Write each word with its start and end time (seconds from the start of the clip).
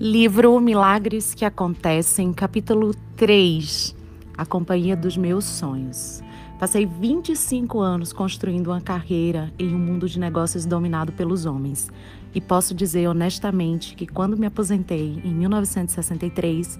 Livro 0.00 0.60
Milagres 0.60 1.34
que 1.34 1.44
Acontecem, 1.44 2.32
capítulo 2.32 2.94
3 3.16 3.96
A 4.36 4.46
Companhia 4.46 4.96
dos 4.96 5.16
Meus 5.16 5.44
Sonhos. 5.44 6.22
Passei 6.56 6.86
25 6.86 7.80
anos 7.80 8.12
construindo 8.12 8.68
uma 8.68 8.80
carreira 8.80 9.52
em 9.58 9.74
um 9.74 9.78
mundo 9.78 10.08
de 10.08 10.20
negócios 10.20 10.64
dominado 10.64 11.12
pelos 11.12 11.46
homens. 11.46 11.90
E 12.32 12.40
posso 12.40 12.76
dizer 12.76 13.08
honestamente 13.08 13.96
que 13.96 14.06
quando 14.06 14.38
me 14.38 14.46
aposentei 14.46 15.20
em 15.24 15.34
1963, 15.34 16.78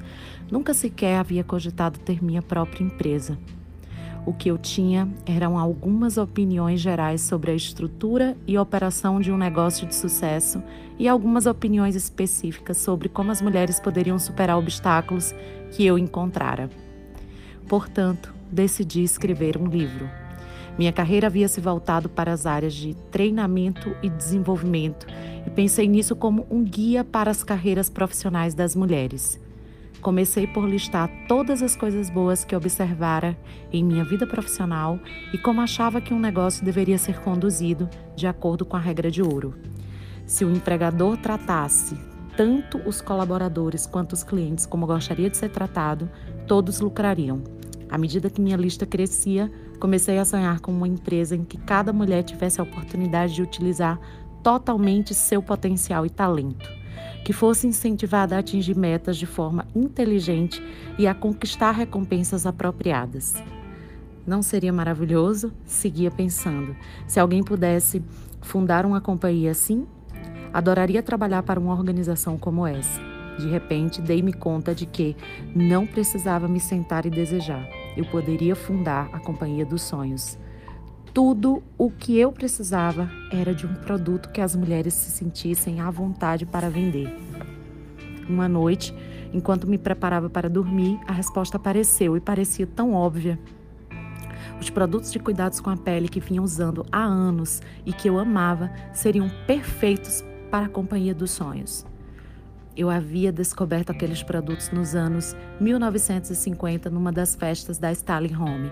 nunca 0.48 0.72
sequer 0.72 1.18
havia 1.18 1.42
cogitado 1.42 1.98
ter 1.98 2.22
minha 2.22 2.40
própria 2.40 2.84
empresa. 2.84 3.36
O 4.28 4.32
que 4.34 4.50
eu 4.50 4.58
tinha 4.58 5.08
eram 5.24 5.56
algumas 5.56 6.18
opiniões 6.18 6.82
gerais 6.82 7.22
sobre 7.22 7.50
a 7.50 7.54
estrutura 7.54 8.36
e 8.46 8.58
operação 8.58 9.22
de 9.22 9.32
um 9.32 9.38
negócio 9.38 9.86
de 9.86 9.94
sucesso 9.94 10.62
e 10.98 11.08
algumas 11.08 11.46
opiniões 11.46 11.96
específicas 11.96 12.76
sobre 12.76 13.08
como 13.08 13.30
as 13.30 13.40
mulheres 13.40 13.80
poderiam 13.80 14.18
superar 14.18 14.58
obstáculos 14.58 15.34
que 15.70 15.86
eu 15.86 15.96
encontrara. 15.96 16.68
Portanto, 17.66 18.34
decidi 18.52 19.02
escrever 19.02 19.56
um 19.56 19.66
livro. 19.66 20.06
Minha 20.76 20.92
carreira 20.92 21.28
havia 21.28 21.48
se 21.48 21.62
voltado 21.62 22.10
para 22.10 22.30
as 22.30 22.44
áreas 22.44 22.74
de 22.74 22.92
treinamento 23.10 23.96
e 24.02 24.10
desenvolvimento 24.10 25.06
e 25.46 25.48
pensei 25.48 25.88
nisso 25.88 26.14
como 26.14 26.46
um 26.50 26.62
guia 26.62 27.02
para 27.02 27.30
as 27.30 27.42
carreiras 27.42 27.88
profissionais 27.88 28.52
das 28.52 28.76
mulheres. 28.76 29.40
Comecei 30.00 30.46
por 30.46 30.68
listar 30.68 31.10
todas 31.26 31.60
as 31.60 31.74
coisas 31.74 32.08
boas 32.08 32.44
que 32.44 32.54
observara 32.54 33.36
em 33.72 33.82
minha 33.82 34.04
vida 34.04 34.26
profissional 34.26 34.98
e 35.32 35.38
como 35.38 35.60
achava 35.60 36.00
que 36.00 36.14
um 36.14 36.20
negócio 36.20 36.64
deveria 36.64 36.96
ser 36.96 37.20
conduzido 37.20 37.88
de 38.14 38.26
acordo 38.26 38.64
com 38.64 38.76
a 38.76 38.80
regra 38.80 39.10
de 39.10 39.20
ouro. 39.20 39.54
Se 40.24 40.44
o 40.44 40.50
empregador 40.50 41.16
tratasse 41.16 41.98
tanto 42.36 42.78
os 42.86 43.00
colaboradores 43.00 43.86
quanto 43.86 44.12
os 44.12 44.22
clientes 44.22 44.64
como 44.64 44.86
gostaria 44.86 45.28
de 45.28 45.36
ser 45.36 45.50
tratado, 45.50 46.08
todos 46.46 46.78
lucrariam. 46.78 47.42
À 47.90 47.98
medida 47.98 48.30
que 48.30 48.40
minha 48.40 48.56
lista 48.56 48.86
crescia, 48.86 49.50
comecei 49.80 50.18
a 50.18 50.24
sonhar 50.24 50.60
com 50.60 50.70
uma 50.70 50.86
empresa 50.86 51.34
em 51.34 51.44
que 51.44 51.58
cada 51.58 51.92
mulher 51.92 52.22
tivesse 52.22 52.60
a 52.60 52.64
oportunidade 52.64 53.34
de 53.34 53.42
utilizar 53.42 53.98
totalmente 54.44 55.12
seu 55.12 55.42
potencial 55.42 56.06
e 56.06 56.10
talento 56.10 56.77
que 57.24 57.32
fosse 57.32 57.66
incentivada 57.66 58.36
a 58.36 58.38
atingir 58.38 58.76
metas 58.76 59.16
de 59.16 59.26
forma 59.26 59.66
inteligente 59.74 60.62
e 60.98 61.06
a 61.06 61.14
conquistar 61.14 61.72
recompensas 61.72 62.46
apropriadas. 62.46 63.42
Não 64.26 64.42
seria 64.42 64.72
maravilhoso? 64.72 65.52
Seguia 65.64 66.10
pensando. 66.10 66.76
Se 67.06 67.18
alguém 67.18 67.42
pudesse 67.42 68.02
fundar 68.42 68.84
uma 68.84 69.00
companhia 69.00 69.50
assim, 69.50 69.86
adoraria 70.52 71.02
trabalhar 71.02 71.42
para 71.42 71.60
uma 71.60 71.72
organização 71.72 72.36
como 72.36 72.66
essa. 72.66 73.00
De 73.38 73.48
repente, 73.48 74.02
dei-me 74.02 74.32
conta 74.32 74.74
de 74.74 74.84
que 74.84 75.16
não 75.54 75.86
precisava 75.86 76.48
me 76.48 76.58
sentar 76.58 77.06
e 77.06 77.10
desejar. 77.10 77.68
Eu 77.96 78.04
poderia 78.06 78.56
fundar 78.56 79.08
a 79.12 79.20
Companhia 79.20 79.64
dos 79.64 79.82
Sonhos 79.82 80.38
tudo 81.12 81.62
o 81.76 81.90
que 81.90 82.18
eu 82.18 82.30
precisava 82.30 83.10
era 83.30 83.54
de 83.54 83.66
um 83.66 83.74
produto 83.74 84.30
que 84.30 84.40
as 84.40 84.54
mulheres 84.54 84.94
se 84.94 85.10
sentissem 85.10 85.80
à 85.80 85.90
vontade 85.90 86.44
para 86.44 86.68
vender. 86.68 87.14
Uma 88.28 88.48
noite, 88.48 88.94
enquanto 89.32 89.66
me 89.66 89.78
preparava 89.78 90.28
para 90.28 90.50
dormir, 90.50 90.98
a 91.06 91.12
resposta 91.12 91.56
apareceu 91.56 92.16
e 92.16 92.20
parecia 92.20 92.66
tão 92.66 92.92
óbvia. 92.92 93.38
Os 94.60 94.70
produtos 94.70 95.12
de 95.12 95.18
cuidados 95.18 95.60
com 95.60 95.70
a 95.70 95.76
pele 95.76 96.08
que 96.08 96.20
vinha 96.20 96.42
usando 96.42 96.84
há 96.90 97.02
anos 97.02 97.62
e 97.86 97.92
que 97.92 98.08
eu 98.08 98.18
amava 98.18 98.70
seriam 98.92 99.30
perfeitos 99.46 100.24
para 100.50 100.66
a 100.66 100.68
companhia 100.68 101.14
dos 101.14 101.30
sonhos. 101.30 101.86
Eu 102.76 102.90
havia 102.90 103.32
descoberto 103.32 103.90
aqueles 103.90 104.22
produtos 104.22 104.70
nos 104.70 104.94
anos 104.94 105.34
1950 105.60 106.88
numa 106.90 107.10
das 107.10 107.34
festas 107.34 107.76
da 107.76 107.90
Stalin 107.90 108.36
Home. 108.36 108.70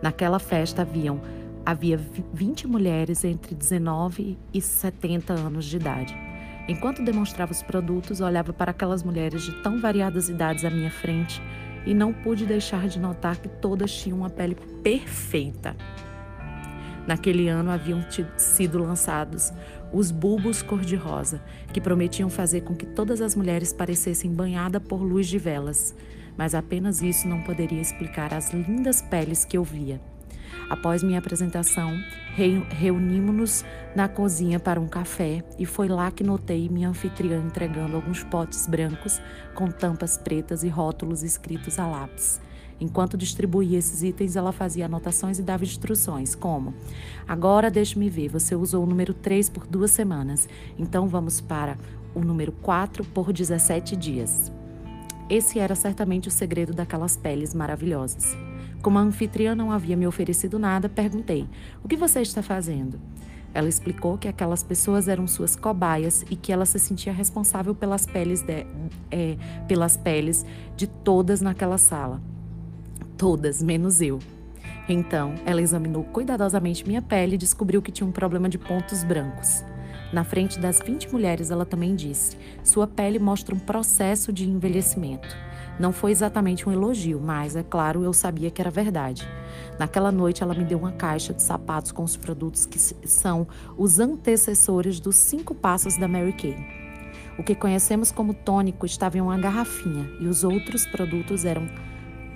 Naquela 0.00 0.38
festa 0.38 0.82
haviam 0.82 1.20
Havia 1.64 1.98
20 2.32 2.66
mulheres 2.66 3.24
entre 3.24 3.54
19 3.54 4.38
e 4.52 4.60
70 4.60 5.32
anos 5.32 5.64
de 5.66 5.76
idade. 5.76 6.16
Enquanto 6.68 7.02
demonstrava 7.04 7.52
os 7.52 7.62
produtos, 7.62 8.20
olhava 8.20 8.52
para 8.52 8.70
aquelas 8.70 9.02
mulheres 9.02 9.42
de 9.42 9.52
tão 9.62 9.80
variadas 9.80 10.28
idades 10.28 10.64
à 10.64 10.70
minha 10.70 10.90
frente 10.90 11.40
e 11.86 11.92
não 11.92 12.12
pude 12.12 12.46
deixar 12.46 12.88
de 12.88 12.98
notar 12.98 13.36
que 13.36 13.48
todas 13.48 13.92
tinham 13.92 14.18
uma 14.18 14.30
pele 14.30 14.56
perfeita. 14.82 15.76
Naquele 17.06 17.48
ano 17.48 17.70
haviam 17.70 18.04
sido 18.36 18.78
lançados 18.78 19.52
os 19.92 20.10
bulbos 20.10 20.62
cor-de-rosa, 20.62 21.42
que 21.72 21.80
prometiam 21.80 22.30
fazer 22.30 22.60
com 22.60 22.74
que 22.74 22.86
todas 22.86 23.20
as 23.20 23.34
mulheres 23.34 23.72
parecessem 23.72 24.32
banhadas 24.32 24.82
por 24.82 25.02
luz 25.02 25.26
de 25.26 25.38
velas, 25.38 25.94
mas 26.36 26.54
apenas 26.54 27.02
isso 27.02 27.26
não 27.26 27.42
poderia 27.42 27.80
explicar 27.80 28.32
as 28.32 28.52
lindas 28.52 29.02
peles 29.02 29.44
que 29.44 29.56
eu 29.56 29.64
via. 29.64 30.00
Após 30.70 31.02
minha 31.02 31.18
apresentação, 31.18 32.00
reunimos-nos 32.70 33.64
na 33.94 34.08
cozinha 34.08 34.60
para 34.60 34.80
um 34.80 34.86
café 34.86 35.42
e 35.58 35.66
foi 35.66 35.88
lá 35.88 36.12
que 36.12 36.22
notei 36.22 36.68
minha 36.68 36.88
anfitriã 36.88 37.42
entregando 37.44 37.96
alguns 37.96 38.22
potes 38.22 38.68
brancos 38.68 39.20
com 39.52 39.66
tampas 39.66 40.16
pretas 40.16 40.62
e 40.62 40.68
rótulos 40.68 41.24
escritos 41.24 41.76
a 41.76 41.88
lápis. 41.88 42.40
Enquanto 42.80 43.16
distribuía 43.16 43.78
esses 43.78 44.04
itens, 44.04 44.36
ela 44.36 44.52
fazia 44.52 44.86
anotações 44.86 45.40
e 45.40 45.42
dava 45.42 45.64
instruções, 45.64 46.36
como: 46.36 46.72
Agora 47.26 47.68
deixe-me 47.68 48.08
ver, 48.08 48.28
você 48.28 48.54
usou 48.54 48.84
o 48.84 48.86
número 48.86 49.12
3 49.12 49.50
por 49.50 49.66
duas 49.66 49.90
semanas, 49.90 50.48
então 50.78 51.08
vamos 51.08 51.40
para 51.40 51.76
o 52.14 52.20
número 52.20 52.52
4 52.52 53.04
por 53.06 53.32
17 53.32 53.96
dias. 53.96 54.52
Esse 55.28 55.58
era 55.58 55.74
certamente 55.74 56.28
o 56.28 56.30
segredo 56.30 56.72
daquelas 56.72 57.16
peles 57.16 57.54
maravilhosas. 57.54 58.49
Como 58.82 58.98
a 58.98 59.02
anfitriã 59.02 59.54
não 59.54 59.70
havia 59.70 59.96
me 59.96 60.06
oferecido 60.06 60.58
nada, 60.58 60.88
perguntei: 60.88 61.46
O 61.84 61.88
que 61.88 61.96
você 61.96 62.20
está 62.20 62.42
fazendo? 62.42 62.98
Ela 63.52 63.68
explicou 63.68 64.16
que 64.16 64.28
aquelas 64.28 64.62
pessoas 64.62 65.08
eram 65.08 65.26
suas 65.26 65.56
cobaias 65.56 66.24
e 66.30 66.36
que 66.36 66.52
ela 66.52 66.64
se 66.64 66.78
sentia 66.78 67.12
responsável 67.12 67.74
pelas 67.74 68.06
peles 68.06 68.42
de, 68.42 68.64
é, 69.10 69.36
pelas 69.66 69.96
peles 69.96 70.46
de 70.76 70.86
todas 70.86 71.40
naquela 71.40 71.76
sala. 71.76 72.22
Todas, 73.16 73.60
menos 73.60 74.00
eu. 74.00 74.20
Então, 74.88 75.34
ela 75.44 75.60
examinou 75.60 76.04
cuidadosamente 76.04 76.86
minha 76.86 77.02
pele 77.02 77.34
e 77.34 77.38
descobriu 77.38 77.82
que 77.82 77.92
tinha 77.92 78.06
um 78.06 78.12
problema 78.12 78.48
de 78.48 78.56
pontos 78.56 79.02
brancos. 79.02 79.64
Na 80.12 80.24
frente 80.24 80.58
das 80.58 80.80
20 80.80 81.12
mulheres, 81.12 81.50
ela 81.50 81.64
também 81.64 81.94
disse: 81.94 82.36
Sua 82.62 82.86
pele 82.86 83.18
mostra 83.18 83.54
um 83.54 83.58
processo 83.58 84.32
de 84.32 84.48
envelhecimento. 84.48 85.36
Não 85.80 85.92
foi 85.92 86.10
exatamente 86.10 86.68
um 86.68 86.72
elogio, 86.72 87.18
mas, 87.18 87.56
é 87.56 87.62
claro, 87.62 88.04
eu 88.04 88.12
sabia 88.12 88.50
que 88.50 88.60
era 88.60 88.70
verdade. 88.70 89.26
Naquela 89.78 90.12
noite, 90.12 90.42
ela 90.42 90.52
me 90.52 90.62
deu 90.62 90.76
uma 90.76 90.92
caixa 90.92 91.32
de 91.32 91.42
sapatos 91.42 91.90
com 91.90 92.04
os 92.04 92.18
produtos 92.18 92.66
que 92.66 92.78
são 92.78 93.48
os 93.78 93.98
antecessores 93.98 95.00
dos 95.00 95.16
cinco 95.16 95.54
passos 95.54 95.96
da 95.96 96.06
Mary 96.06 96.34
Kay. 96.34 96.54
O 97.38 97.42
que 97.42 97.54
conhecemos 97.54 98.12
como 98.12 98.34
tônico 98.34 98.84
estava 98.84 99.16
em 99.16 99.22
uma 99.22 99.38
garrafinha 99.38 100.06
e 100.20 100.26
os 100.26 100.44
outros 100.44 100.84
produtos 100.84 101.46
eram 101.46 101.66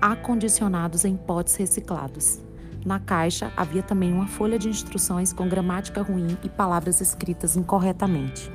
acondicionados 0.00 1.05
em 1.05 1.15
potes 1.15 1.55
reciclados. 1.56 2.41
Na 2.82 2.99
caixa 2.99 3.53
havia 3.55 3.82
também 3.82 4.11
uma 4.11 4.26
folha 4.26 4.59
de 4.59 4.71
instruções 4.71 5.34
com 5.34 5.47
gramática 5.47 6.00
ruim 6.00 6.38
e 6.43 6.49
palavras 6.49 7.03
escritas 7.03 7.59
incorretamente. 7.59 8.50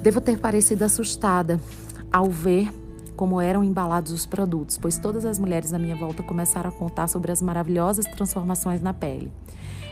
Devo 0.00 0.20
ter 0.20 0.38
parecido 0.38 0.84
assustada 0.84 1.60
ao 2.12 2.30
ver 2.30 2.72
como 3.18 3.40
eram 3.40 3.64
embalados 3.64 4.12
os 4.12 4.24
produtos, 4.24 4.78
pois 4.78 4.96
todas 4.96 5.24
as 5.24 5.40
mulheres 5.40 5.74
à 5.74 5.78
minha 5.78 5.96
volta 5.96 6.22
começaram 6.22 6.70
a 6.70 6.72
contar 6.72 7.08
sobre 7.08 7.32
as 7.32 7.42
maravilhosas 7.42 8.06
transformações 8.06 8.80
na 8.80 8.94
pele. 8.94 9.32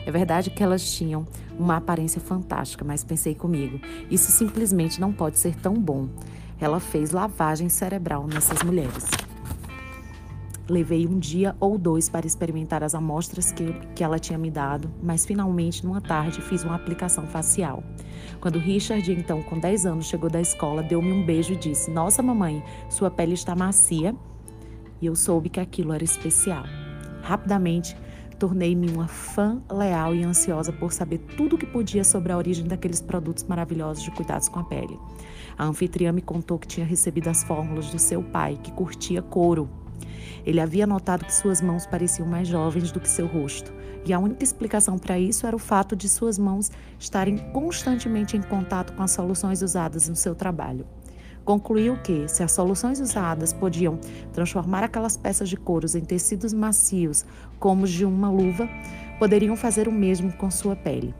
É 0.05 0.11
verdade 0.11 0.49
que 0.49 0.63
elas 0.63 0.89
tinham 0.89 1.27
uma 1.59 1.75
aparência 1.75 2.21
fantástica, 2.21 2.85
mas 2.85 3.03
pensei 3.03 3.35
comigo, 3.35 3.81
isso 4.09 4.31
simplesmente 4.31 5.01
não 5.01 5.11
pode 5.11 5.37
ser 5.37 5.57
tão 5.57 5.73
bom. 5.73 6.07
Ela 6.57 6.79
fez 6.79 7.11
lavagem 7.11 7.67
cerebral 7.67 8.25
nessas 8.25 8.63
mulheres. 8.63 9.26
Levei 10.69 11.07
um 11.07 11.17
dia 11.17 11.55
ou 11.61 11.77
dois 11.77 12.09
para 12.09 12.27
experimentar 12.27 12.83
as 12.83 12.93
amostras 12.93 13.53
que, 13.53 13.71
que 13.95 14.03
ela 14.03 14.19
tinha 14.19 14.37
me 14.37 14.51
dado, 14.51 14.91
mas 15.01 15.25
finalmente, 15.25 15.85
numa 15.85 16.01
tarde, 16.01 16.41
fiz 16.41 16.65
uma 16.65 16.75
aplicação 16.75 17.25
facial. 17.25 17.81
Quando 18.41 18.59
Richard, 18.59 19.09
então 19.13 19.41
com 19.41 19.57
10 19.57 19.85
anos, 19.85 20.07
chegou 20.07 20.29
da 20.29 20.41
escola, 20.41 20.83
deu-me 20.83 21.13
um 21.13 21.25
beijo 21.25 21.53
e 21.53 21.55
disse: 21.55 21.89
Nossa, 21.89 22.21
mamãe, 22.21 22.61
sua 22.89 23.09
pele 23.09 23.33
está 23.33 23.55
macia. 23.55 24.13
E 25.01 25.05
eu 25.05 25.15
soube 25.15 25.47
que 25.47 25.59
aquilo 25.59 25.93
era 25.93 26.03
especial. 26.03 26.65
Rapidamente, 27.21 27.95
tornei-me 28.37 28.89
uma 28.89 29.07
fã 29.07 29.61
leal 29.71 30.13
e 30.13 30.23
ansiosa 30.23 30.73
por 30.73 30.91
saber 30.91 31.19
tudo 31.37 31.55
o 31.55 31.57
que 31.57 31.65
podia 31.65 32.03
sobre 32.03 32.33
a 32.33 32.37
origem 32.37 32.65
daqueles 32.65 32.99
produtos 32.99 33.45
maravilhosos 33.45 34.03
de 34.03 34.11
cuidados 34.11 34.49
com 34.49 34.59
a 34.59 34.63
pele. 34.63 34.99
A 35.57 35.65
anfitriã 35.65 36.11
me 36.11 36.21
contou 36.21 36.59
que 36.59 36.67
tinha 36.67 36.85
recebido 36.85 37.29
as 37.29 37.43
fórmulas 37.43 37.89
do 37.89 37.99
seu 37.99 38.21
pai, 38.21 38.59
que 38.61 38.71
curtia 38.71 39.21
couro 39.21 39.69
ele 40.47 40.61
havia 40.61 40.87
notado 40.87 41.25
que 41.25 41.33
suas 41.33 41.61
mãos 41.61 41.85
pareciam 41.85 42.25
mais 42.25 42.47
jovens 42.47 42.89
do 42.89 43.01
que 43.01 43.09
seu 43.09 43.27
rosto, 43.27 43.73
e 44.05 44.13
a 44.13 44.19
única 44.19 44.45
explicação 44.45 44.97
para 44.97 45.19
isso 45.19 45.45
era 45.45 45.53
o 45.53 45.59
fato 45.59 45.93
de 45.93 46.07
suas 46.07 46.39
mãos 46.39 46.71
estarem 46.97 47.37
constantemente 47.51 48.37
em 48.37 48.41
contato 48.41 48.93
com 48.93 49.03
as 49.03 49.11
soluções 49.11 49.61
usadas 49.61 50.07
no 50.07 50.15
seu 50.15 50.33
trabalho. 50.33 50.87
Concluiu 51.43 51.97
que, 51.97 52.29
se 52.29 52.43
as 52.43 52.53
soluções 52.53 53.01
usadas 53.01 53.51
podiam 53.51 53.99
transformar 54.31 54.85
aquelas 54.85 55.17
peças 55.17 55.49
de 55.49 55.57
couros 55.57 55.95
em 55.95 56.01
tecidos 56.01 56.53
macios, 56.53 57.25
como 57.59 57.83
os 57.83 57.91
de 57.91 58.05
uma 58.05 58.31
luva, 58.31 58.69
poderiam 59.19 59.57
fazer 59.57 59.89
o 59.89 59.91
mesmo 59.91 60.31
com 60.31 60.49
sua 60.49 60.77
pele. 60.77 61.13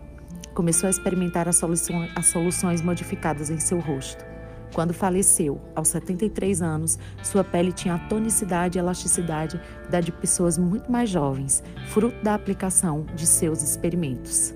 Começou 0.53 0.87
a 0.87 0.89
experimentar 0.89 1.49
as, 1.49 1.57
soluções, 1.57 2.09
as 2.15 2.27
soluções 2.27 2.81
modificadas 2.81 3.49
em 3.49 3.59
seu 3.59 3.79
rosto. 3.81 4.36
Quando 4.73 4.93
faleceu, 4.93 5.59
aos 5.75 5.87
73 5.89 6.61
anos, 6.61 6.99
sua 7.23 7.43
pele 7.43 7.71
tinha 7.71 7.95
a 7.95 7.99
tonicidade 7.99 8.77
e 8.77 8.79
elasticidade 8.79 9.59
da 9.89 9.99
de 9.99 10.11
pessoas 10.11 10.57
muito 10.57 10.91
mais 10.91 11.09
jovens, 11.09 11.63
fruto 11.87 12.23
da 12.23 12.33
aplicação 12.33 13.05
de 13.15 13.25
seus 13.25 13.63
experimentos. 13.63 14.53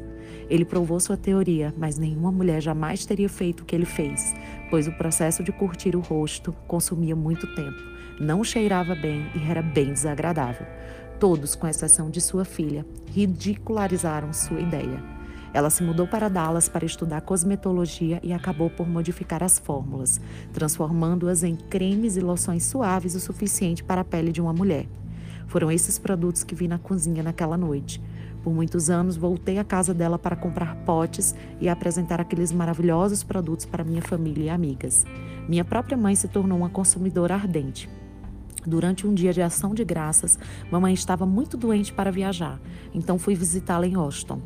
Ele 0.50 0.66
provou 0.66 1.00
sua 1.00 1.16
teoria, 1.16 1.74
mas 1.78 1.98
nenhuma 1.98 2.32
mulher 2.32 2.62
jamais 2.62 3.06
teria 3.06 3.30
feito 3.30 3.62
o 3.62 3.66
que 3.66 3.74
ele 3.74 3.86
fez, 3.86 4.36
pois 4.70 4.86
o 4.86 4.92
processo 4.92 5.42
de 5.42 5.52
curtir 5.52 5.96
o 5.96 6.02
rosto 6.02 6.54
consumia 6.68 7.16
muito 7.16 7.48
tempo, 7.56 7.82
não 8.20 8.44
cheirava 8.44 8.94
bem 8.94 9.26
e 9.34 9.50
era 9.50 9.62
bem 9.62 9.94
desagradável. 9.94 10.68
Todos, 11.20 11.56
com 11.56 11.68
exceção 11.68 12.10
de 12.10 12.20
sua 12.20 12.44
filha, 12.44 12.86
ridicularizaram 13.08 14.34
sua 14.34 14.60
ideia. 14.60 15.21
Ela 15.54 15.70
se 15.70 15.84
mudou 15.84 16.08
para 16.08 16.30
Dallas 16.30 16.70
para 16.70 16.86
estudar 16.86 17.22
cosmetologia 17.22 18.20
e 18.24 18.32
acabou 18.32 18.70
por 18.70 18.88
modificar 18.88 19.44
as 19.44 19.60
fórmulas, 19.60 20.22
transformando-as 20.54 21.44
em 21.44 21.56
cremes 21.56 22.16
e 22.16 22.22
loções 22.22 22.64
suaves 22.64 23.16
o 23.16 23.20
suficiente 23.20 23.84
para 23.84 24.02
a 24.02 24.06
pele 24.06 24.32
de 24.32 24.42
uma 24.42 24.54
mulher. 24.54 24.88
Foram 25.48 25.70
esses 25.70 26.00
produtos 26.00 26.46
que 26.46 26.56
vi 26.56 26.68
na 26.68 26.80
cozinha 26.80 27.22
naquela 27.22 27.58
noite. 27.58 28.02
Por 28.42 28.54
muitos 28.54 28.90
anos, 28.90 29.18
voltei 29.18 29.60
à 29.60 29.64
casa 29.64 29.94
dela 29.94 30.18
para 30.18 30.36
comprar 30.36 30.76
potes 30.78 31.36
e 31.60 31.68
apresentar 31.68 32.22
aqueles 32.22 32.54
maravilhosos 32.54 33.22
produtos 33.22 33.66
para 33.66 33.84
minha 33.84 34.02
família 34.02 34.46
e 34.46 34.50
amigas. 34.50 35.06
Minha 35.50 35.66
própria 35.66 35.98
mãe 35.98 36.16
se 36.16 36.30
tornou 36.30 36.58
uma 36.58 36.70
consumidora 36.70 37.36
ardente. 37.36 37.90
Durante 38.66 39.06
um 39.06 39.14
dia 39.14 39.34
de 39.34 39.42
ação 39.42 39.74
de 39.74 39.84
graças, 39.84 40.40
mamãe 40.72 40.94
estava 40.94 41.26
muito 41.26 41.58
doente 41.58 41.92
para 41.92 42.12
viajar, 42.12 42.60
então 42.94 43.20
fui 43.20 43.36
visitá-la 43.36 43.88
em 43.88 43.96
Austin. 43.96 44.40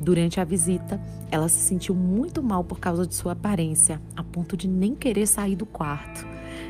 Durante 0.00 0.40
a 0.40 0.44
visita, 0.44 1.00
ela 1.30 1.48
se 1.48 1.58
sentiu 1.58 1.94
muito 1.94 2.42
mal 2.42 2.62
por 2.62 2.78
causa 2.78 3.06
de 3.06 3.14
sua 3.14 3.32
aparência, 3.32 4.00
a 4.16 4.22
ponto 4.22 4.56
de 4.56 4.68
nem 4.68 4.94
querer 4.94 5.26
sair 5.26 5.56
do 5.56 5.66
quarto. 5.66 6.26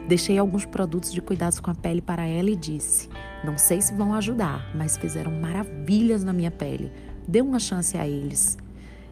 Deixei 0.08 0.38
alguns 0.38 0.64
produtos 0.64 1.12
de 1.12 1.20
cuidados 1.20 1.60
com 1.60 1.70
a 1.70 1.74
pele 1.74 2.00
para 2.00 2.26
ela 2.26 2.50
e 2.50 2.56
disse: 2.56 3.08
Não 3.44 3.58
sei 3.58 3.80
se 3.80 3.94
vão 3.94 4.14
ajudar, 4.14 4.74
mas 4.74 4.96
fizeram 4.96 5.32
maravilhas 5.32 6.24
na 6.24 6.32
minha 6.32 6.50
pele. 6.50 6.90
Dê 7.26 7.42
uma 7.42 7.58
chance 7.58 7.96
a 7.96 8.08
eles. 8.08 8.56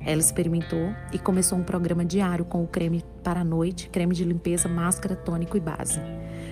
Ela 0.00 0.20
experimentou 0.20 0.94
e 1.12 1.18
começou 1.18 1.58
um 1.58 1.64
programa 1.64 2.04
diário 2.04 2.44
com 2.44 2.62
o 2.62 2.66
creme 2.66 3.04
para 3.22 3.40
a 3.40 3.44
noite, 3.44 3.88
creme 3.90 4.14
de 4.14 4.24
limpeza, 4.24 4.68
máscara, 4.68 5.16
tônico 5.16 5.56
e 5.56 5.60
base. 5.60 6.00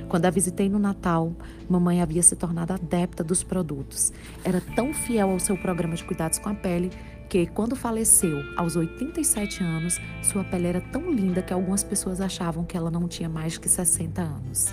Quando 0.08 0.26
a 0.26 0.30
visitei 0.30 0.68
no 0.68 0.78
Natal, 0.78 1.32
mamãe 1.68 2.02
havia 2.02 2.22
se 2.22 2.36
tornado 2.36 2.72
adepta 2.72 3.24
dos 3.24 3.42
produtos. 3.42 4.12
Era 4.44 4.60
tão 4.60 4.92
fiel 4.92 5.30
ao 5.30 5.38
seu 5.38 5.56
programa 5.56 5.94
de 5.94 6.04
cuidados 6.04 6.38
com 6.38 6.48
a 6.48 6.54
pele 6.54 6.90
que, 7.34 7.46
quando 7.46 7.74
faleceu, 7.74 8.44
aos 8.56 8.76
87 8.76 9.64
anos, 9.64 9.98
sua 10.22 10.44
pele 10.44 10.68
era 10.68 10.80
tão 10.80 11.10
linda 11.10 11.42
que 11.42 11.52
algumas 11.52 11.82
pessoas 11.82 12.20
achavam 12.20 12.64
que 12.64 12.76
ela 12.76 12.92
não 12.92 13.08
tinha 13.08 13.28
mais 13.28 13.58
que 13.58 13.68
60 13.68 14.22
anos. 14.22 14.72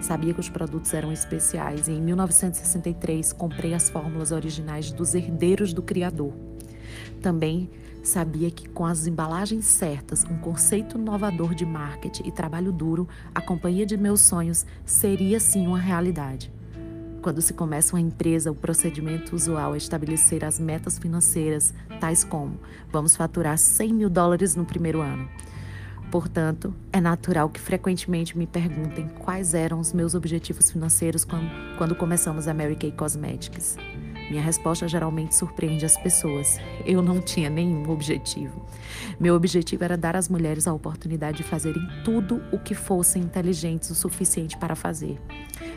Sabia 0.00 0.32
que 0.32 0.40
os 0.40 0.48
produtos 0.48 0.94
eram 0.94 1.12
especiais 1.12 1.86
e 1.86 1.92
em 1.92 2.00
1963 2.00 3.34
comprei 3.34 3.74
as 3.74 3.90
fórmulas 3.90 4.32
originais 4.32 4.90
dos 4.90 5.14
herdeiros 5.14 5.74
do 5.74 5.82
Criador. 5.82 6.32
Também 7.20 7.68
sabia 8.02 8.50
que 8.50 8.66
com 8.66 8.86
as 8.86 9.06
embalagens 9.06 9.66
certas, 9.66 10.24
um 10.24 10.38
conceito 10.38 10.96
inovador 10.96 11.54
de 11.54 11.66
marketing 11.66 12.26
e 12.26 12.32
trabalho 12.32 12.72
duro, 12.72 13.06
a 13.34 13.42
companhia 13.42 13.84
de 13.84 13.98
meus 13.98 14.22
sonhos 14.22 14.64
seria 14.86 15.38
sim 15.38 15.66
uma 15.66 15.78
realidade. 15.78 16.50
Quando 17.22 17.42
se 17.42 17.52
começa 17.52 17.94
uma 17.94 18.00
empresa, 18.00 18.50
o 18.50 18.54
procedimento 18.54 19.36
usual 19.36 19.74
é 19.74 19.78
estabelecer 19.78 20.42
as 20.42 20.58
metas 20.58 20.98
financeiras, 20.98 21.74
tais 22.00 22.24
como: 22.24 22.58
vamos 22.90 23.14
faturar 23.14 23.58
100 23.58 23.92
mil 23.92 24.08
dólares 24.08 24.56
no 24.56 24.64
primeiro 24.64 25.02
ano. 25.02 25.28
Portanto, 26.10 26.74
é 26.92 27.00
natural 27.00 27.48
que 27.50 27.60
frequentemente 27.60 28.36
me 28.36 28.46
perguntem 28.46 29.08
quais 29.20 29.54
eram 29.54 29.78
os 29.78 29.92
meus 29.92 30.14
objetivos 30.14 30.70
financeiros 30.70 31.24
quando, 31.24 31.48
quando 31.76 31.94
começamos 31.94 32.48
a 32.48 32.54
Mary 32.54 32.74
Kay 32.74 32.92
Cosmetics. 32.92 33.76
Minha 34.30 34.42
resposta 34.42 34.86
geralmente 34.86 35.34
surpreende 35.34 35.84
as 35.84 35.96
pessoas. 35.96 36.60
Eu 36.86 37.02
não 37.02 37.20
tinha 37.20 37.50
nenhum 37.50 37.90
objetivo. 37.90 38.64
Meu 39.18 39.34
objetivo 39.34 39.82
era 39.82 39.96
dar 39.96 40.14
às 40.14 40.28
mulheres 40.28 40.68
a 40.68 40.72
oportunidade 40.72 41.38
de 41.38 41.42
fazerem 41.42 41.82
tudo 42.04 42.40
o 42.52 42.58
que 42.58 42.72
fossem 42.72 43.22
inteligentes 43.22 43.90
o 43.90 43.94
suficiente 43.94 44.56
para 44.56 44.76
fazer. 44.76 45.20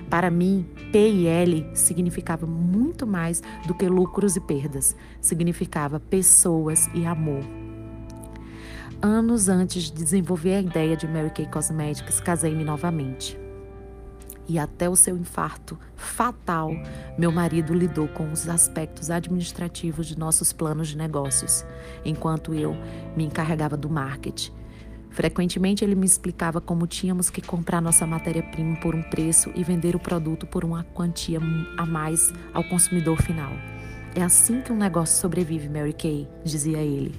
Para 0.07 0.29
mim, 0.29 0.67
P 0.91 1.11
e 1.11 1.27
L 1.27 1.71
significava 1.73 2.45
muito 2.45 3.07
mais 3.07 3.41
do 3.65 3.73
que 3.73 3.87
lucros 3.89 4.35
e 4.35 4.39
perdas. 4.39 4.95
Significava 5.19 5.99
pessoas 5.99 6.87
e 6.93 7.07
amor. 7.07 7.43
Anos 9.01 9.49
antes 9.49 9.85
de 9.85 9.93
desenvolver 9.93 10.53
a 10.53 10.61
ideia 10.61 10.95
de 10.95 11.07
Mary 11.07 11.31
Kay 11.31 11.47
Cosmetics, 11.47 12.19
casei-me 12.19 12.63
novamente 12.63 13.42
e 14.47 14.59
até 14.59 14.89
o 14.89 14.95
seu 14.95 15.17
infarto 15.17 15.77
fatal, 15.95 16.71
meu 17.17 17.31
marido 17.31 17.73
lidou 17.73 18.07
com 18.07 18.31
os 18.31 18.47
aspectos 18.47 19.09
administrativos 19.09 20.07
de 20.07 20.17
nossos 20.17 20.51
planos 20.51 20.89
de 20.89 20.97
negócios, 20.97 21.65
enquanto 22.03 22.53
eu 22.53 22.75
me 23.15 23.23
encarregava 23.23 23.77
do 23.77 23.89
marketing. 23.89 24.51
Frequentemente 25.13 25.85
ele 25.85 25.93
me 25.93 26.07
explicava 26.07 26.59
como 26.59 26.87
tínhamos 26.87 27.29
que 27.29 27.41
comprar 27.41 27.79
nossa 27.79 28.05
matéria-prima 28.05 28.77
por 28.77 28.95
um 28.95 29.03
preço 29.03 29.51
e 29.53 29.63
vender 29.63 29.95
o 29.95 29.99
produto 29.99 30.47
por 30.47 30.65
uma 30.65 30.83
quantia 30.83 31.39
a 31.77 31.85
mais 31.85 32.33
ao 32.51 32.63
consumidor 32.63 33.21
final. 33.21 33.51
É 34.15 34.21
assim 34.21 34.61
que 34.61 34.71
um 34.71 34.75
negócio 34.75 35.19
sobrevive, 35.19 35.67
Mary 35.67 35.91
Kay, 35.91 36.27
dizia 36.43 36.77
ele. 36.77 37.15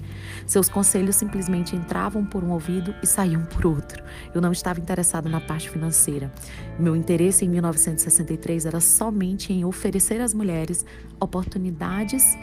Seus 0.47 0.69
conselhos 0.69 1.17
simplesmente 1.17 1.75
entravam 1.75 2.25
por 2.25 2.41
um 2.41 2.51
ouvido 2.51 2.95
e 3.03 3.07
saíam 3.07 3.43
por 3.43 3.65
outro. 3.65 4.01
Eu 4.33 4.39
não 4.39 4.53
estava 4.53 4.79
interessado 4.79 5.27
na 5.27 5.41
parte 5.41 5.69
financeira. 5.69 6.31
Meu 6.79 6.95
interesse 6.95 7.43
em 7.43 7.49
1963 7.49 8.65
era 8.65 8.79
somente 8.79 9.51
em 9.51 9.65
oferecer 9.65 10.21
às 10.21 10.33
mulheres 10.33 10.85
oportunidades, 11.19 12.37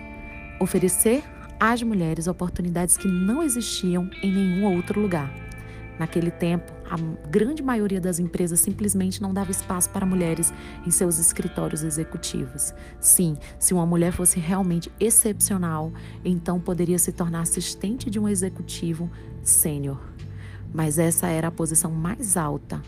oferecer 0.60 1.24
às 1.58 1.82
mulheres 1.82 2.26
oportunidades 2.26 2.98
que 2.98 3.08
não 3.08 3.42
existiam 3.42 4.10
em 4.22 4.30
nenhum 4.30 4.76
outro 4.76 5.00
lugar. 5.00 5.32
Naquele 5.98 6.30
tempo, 6.30 6.71
a 6.92 6.96
grande 7.26 7.62
maioria 7.62 7.98
das 7.98 8.18
empresas 8.18 8.60
simplesmente 8.60 9.22
não 9.22 9.32
dava 9.32 9.50
espaço 9.50 9.88
para 9.88 10.04
mulheres 10.04 10.52
em 10.86 10.90
seus 10.90 11.18
escritórios 11.18 11.82
executivos. 11.82 12.74
Sim, 13.00 13.38
se 13.58 13.72
uma 13.72 13.86
mulher 13.86 14.12
fosse 14.12 14.38
realmente 14.38 14.92
excepcional, 15.00 15.90
então 16.22 16.60
poderia 16.60 16.98
se 16.98 17.10
tornar 17.10 17.40
assistente 17.40 18.10
de 18.10 18.20
um 18.20 18.28
executivo 18.28 19.10
sênior. 19.42 19.98
Mas 20.70 20.98
essa 20.98 21.28
era 21.28 21.48
a 21.48 21.50
posição 21.50 21.90
mais 21.90 22.36
alta 22.36 22.82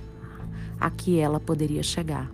a 0.78 0.90
que 0.90 1.18
ela 1.18 1.40
poderia 1.40 1.82
chegar. 1.82 2.30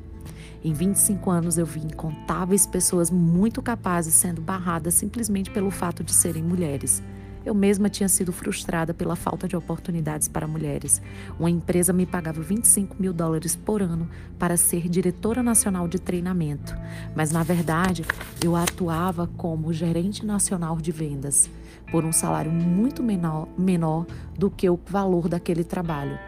Em 0.65 0.73
25 0.73 1.31
anos 1.31 1.57
eu 1.57 1.65
vi 1.65 1.83
incontáveis 1.85 2.67
pessoas 2.67 3.13
muito 3.13 3.63
capazes 3.63 4.15
sendo 4.15 4.41
barradas 4.41 4.95
simplesmente 4.95 5.53
pelo 5.53 5.71
fato 5.71 6.03
de 6.03 6.13
serem 6.13 6.43
mulheres. 6.43 7.01
Eu 7.45 7.55
mesma 7.55 7.89
tinha 7.89 8.09
sido 8.09 8.33
frustrada 8.33 8.93
pela 8.93 9.17
falta 9.17 9.49
de 9.49 9.57
oportunidades 9.57 10.29
para 10.29 10.47
mulheres. 10.47 11.01
Uma 11.39 11.51
empresa 11.51 11.93
me 11.93 12.05
pagava 12.05 12.43
25 12.43 12.97
mil 13.01 13.13
dólares 13.13 13.57
por 13.57 13.81
ano 13.81 14.09
para 14.39 14.57
ser 14.57 14.89
diretora 14.89 15.43
nacional 15.43 15.89
de 15.89 15.99
treinamento, 15.99 16.77
mas 17.17 17.31
na 17.31 17.43
verdade 17.43 18.05
eu 18.45 18.55
atuava 18.55 19.27
como 19.37 19.73
gerente 19.73 20.25
nacional 20.25 20.77
de 20.77 20.93
vendas, 20.93 21.49
por 21.91 22.05
um 22.05 22.13
salário 22.13 22.53
muito 22.53 23.03
menor, 23.03 23.49
menor 23.57 24.07
do 24.39 24.51
que 24.51 24.69
o 24.69 24.79
valor 24.87 25.29
daquele 25.29 25.65
trabalho. 25.65 26.19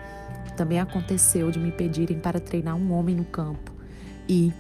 Também 0.57 0.81
aconteceu 0.81 1.50
de 1.50 1.59
me 1.59 1.73
pedirem 1.73 2.19
para 2.19 2.40
treinar 2.40 2.76
um 2.76 2.92
homem 2.92 3.14
no 3.14 3.25
campo 3.25 3.73
e 4.28 4.52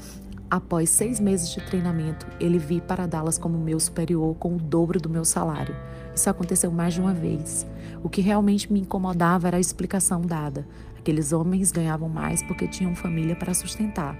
Após 0.52 0.90
seis 0.90 1.18
meses 1.18 1.48
de 1.48 1.62
treinamento, 1.62 2.26
ele 2.38 2.58
vi 2.58 2.78
para 2.78 3.06
Dallas 3.06 3.38
como 3.38 3.56
meu 3.56 3.80
superior 3.80 4.36
com 4.36 4.56
o 4.56 4.58
dobro 4.58 5.00
do 5.00 5.08
meu 5.08 5.24
salário. 5.24 5.74
Isso 6.14 6.28
aconteceu 6.28 6.70
mais 6.70 6.92
de 6.92 7.00
uma 7.00 7.14
vez. 7.14 7.66
O 8.02 8.10
que 8.10 8.20
realmente 8.20 8.70
me 8.70 8.80
incomodava 8.80 9.48
era 9.48 9.56
a 9.56 9.60
explicação 9.60 10.20
dada. 10.20 10.68
Aqueles 10.98 11.32
homens 11.32 11.72
ganhavam 11.72 12.06
mais 12.06 12.42
porque 12.42 12.68
tinham 12.68 12.94
família 12.94 13.34
para 13.34 13.54
sustentar. 13.54 14.14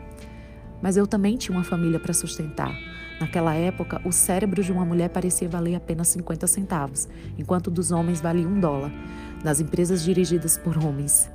Mas 0.81 0.97
eu 0.97 1.07
também 1.07 1.37
tinha 1.37 1.55
uma 1.55 1.65
família 1.65 2.01
para 2.01 2.15
sustentar. 2.15 2.75
Naquela 3.21 3.53
época, 3.53 4.01
o 4.03 4.11
cérebro 4.11 4.65
de 4.65 4.73
uma 4.73 4.87
mulher 4.87 5.11
parecia 5.11 5.51
valer 5.51 5.75
apenas 5.75 6.09
50 6.09 6.47
centavos, 6.47 7.09
enquanto 7.37 7.71
dos 7.71 7.91
homens 7.93 8.23
valia 8.23 8.49
um 8.49 8.59
dólar, 8.59 8.91
nas 9.45 9.61
empresas 9.61 10.03
dirigidas 10.03 10.57
por 10.57 10.83
homens. 10.83 11.31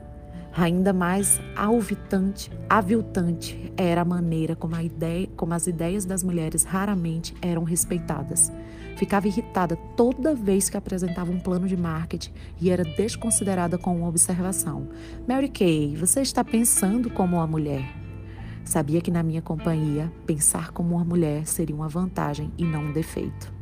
Ainda 0.59 0.91
mais 0.91 1.39
alvitante, 1.55 2.51
aviltante 2.67 3.71
era 3.77 4.01
a 4.01 4.05
maneira 4.05 4.55
como, 4.55 4.75
a 4.75 4.81
ideia, 4.81 5.29
como 5.37 5.53
as 5.53 5.67
ideias 5.67 6.03
das 6.03 6.23
mulheres 6.23 6.63
raramente 6.63 7.35
eram 7.43 7.63
respeitadas. 7.63 8.51
Ficava 8.95 9.27
irritada 9.27 9.75
toda 9.95 10.33
vez 10.33 10.67
que 10.67 10.75
apresentava 10.75 11.31
um 11.31 11.39
plano 11.39 11.67
de 11.67 11.77
marketing 11.77 12.31
e 12.59 12.71
era 12.71 12.83
desconsiderada 12.83 13.77
com 13.77 13.97
uma 13.97 14.07
observação. 14.07 14.87
Mary 15.27 15.47
Kay, 15.47 15.95
você 15.95 16.21
está 16.21 16.43
pensando 16.43 17.11
como 17.11 17.35
uma 17.35 17.45
mulher. 17.45 17.87
Sabia 18.65 18.99
que 18.99 19.11
na 19.11 19.21
minha 19.21 19.43
companhia, 19.43 20.11
pensar 20.25 20.71
como 20.71 20.95
uma 20.95 21.05
mulher 21.05 21.45
seria 21.45 21.75
uma 21.75 21.87
vantagem 21.87 22.51
e 22.57 22.65
não 22.65 22.85
um 22.85 22.91
defeito. 22.91 23.56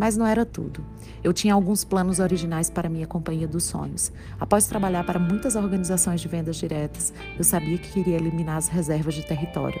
Mas 0.00 0.16
não 0.16 0.26
era 0.26 0.46
tudo. 0.46 0.82
Eu 1.22 1.30
tinha 1.30 1.52
alguns 1.52 1.84
planos 1.84 2.20
originais 2.20 2.70
para 2.70 2.88
minha 2.88 3.06
companhia 3.06 3.46
dos 3.46 3.64
sonhos. 3.64 4.10
Após 4.40 4.66
trabalhar 4.66 5.04
para 5.04 5.18
muitas 5.18 5.56
organizações 5.56 6.22
de 6.22 6.26
vendas 6.26 6.56
diretas, 6.56 7.12
eu 7.36 7.44
sabia 7.44 7.76
que 7.76 7.92
queria 7.92 8.16
eliminar 8.16 8.56
as 8.56 8.66
reservas 8.66 9.12
de 9.12 9.26
território. 9.26 9.78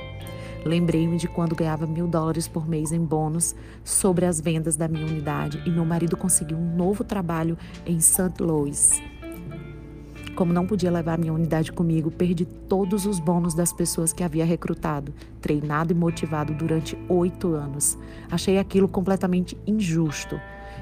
Lembrei-me 0.62 1.16
de 1.16 1.26
quando 1.26 1.56
ganhava 1.56 1.86
mil 1.86 2.06
dólares 2.06 2.46
por 2.46 2.68
mês 2.68 2.92
em 2.92 3.02
bônus 3.02 3.54
sobre 3.82 4.26
as 4.26 4.38
vendas 4.42 4.76
da 4.76 4.86
minha 4.86 5.06
unidade 5.06 5.62
e 5.64 5.70
meu 5.70 5.86
marido 5.86 6.18
conseguiu 6.18 6.58
um 6.58 6.76
novo 6.76 7.02
trabalho 7.02 7.56
em 7.86 7.98
St. 7.98 8.34
Louis. 8.42 9.00
Como 10.34 10.52
não 10.52 10.66
podia 10.66 10.90
levar 10.90 11.18
minha 11.18 11.32
unidade 11.32 11.72
comigo, 11.72 12.10
perdi 12.10 12.44
todos 12.44 13.04
os 13.04 13.18
bônus 13.18 13.54
das 13.54 13.72
pessoas 13.72 14.12
que 14.12 14.22
havia 14.22 14.44
recrutado, 14.44 15.12
treinado 15.40 15.92
e 15.92 15.96
motivado 15.96 16.54
durante 16.54 16.96
oito 17.08 17.54
anos. 17.54 17.98
Achei 18.30 18.58
aquilo 18.58 18.88
completamente 18.88 19.56
injusto. 19.66 20.40